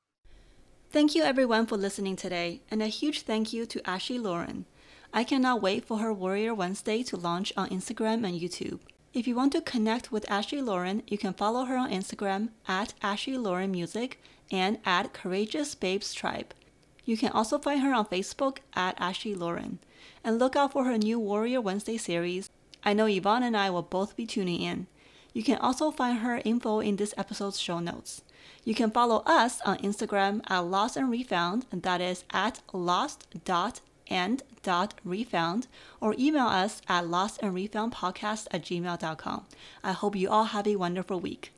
[0.92, 4.66] Thank you everyone for listening today, and a huge thank you to Ashley Lauren.
[5.14, 8.80] I cannot wait for her Warrior Wednesday to launch on Instagram and YouTube.
[9.14, 12.94] If you want to connect with Ashley Lauren, you can follow her on Instagram at
[13.02, 14.22] Ashley Lauren Music
[14.52, 16.54] and at Courageous Babes Tribe.
[17.06, 19.78] You can also find her on Facebook at Ashley Lauren.
[20.24, 22.50] And look out for her new Warrior Wednesday series.
[22.84, 24.88] I know Yvonne and I will both be tuning in.
[25.34, 28.24] You can also find her info in this episode's show notes.
[28.64, 35.68] You can follow us on Instagram at Lost and Refound, and that is at lost.and.refound,
[36.02, 39.46] or email us at lostandrefoundpodcast at gmail.com.
[39.84, 41.52] I hope you all have a wonderful week.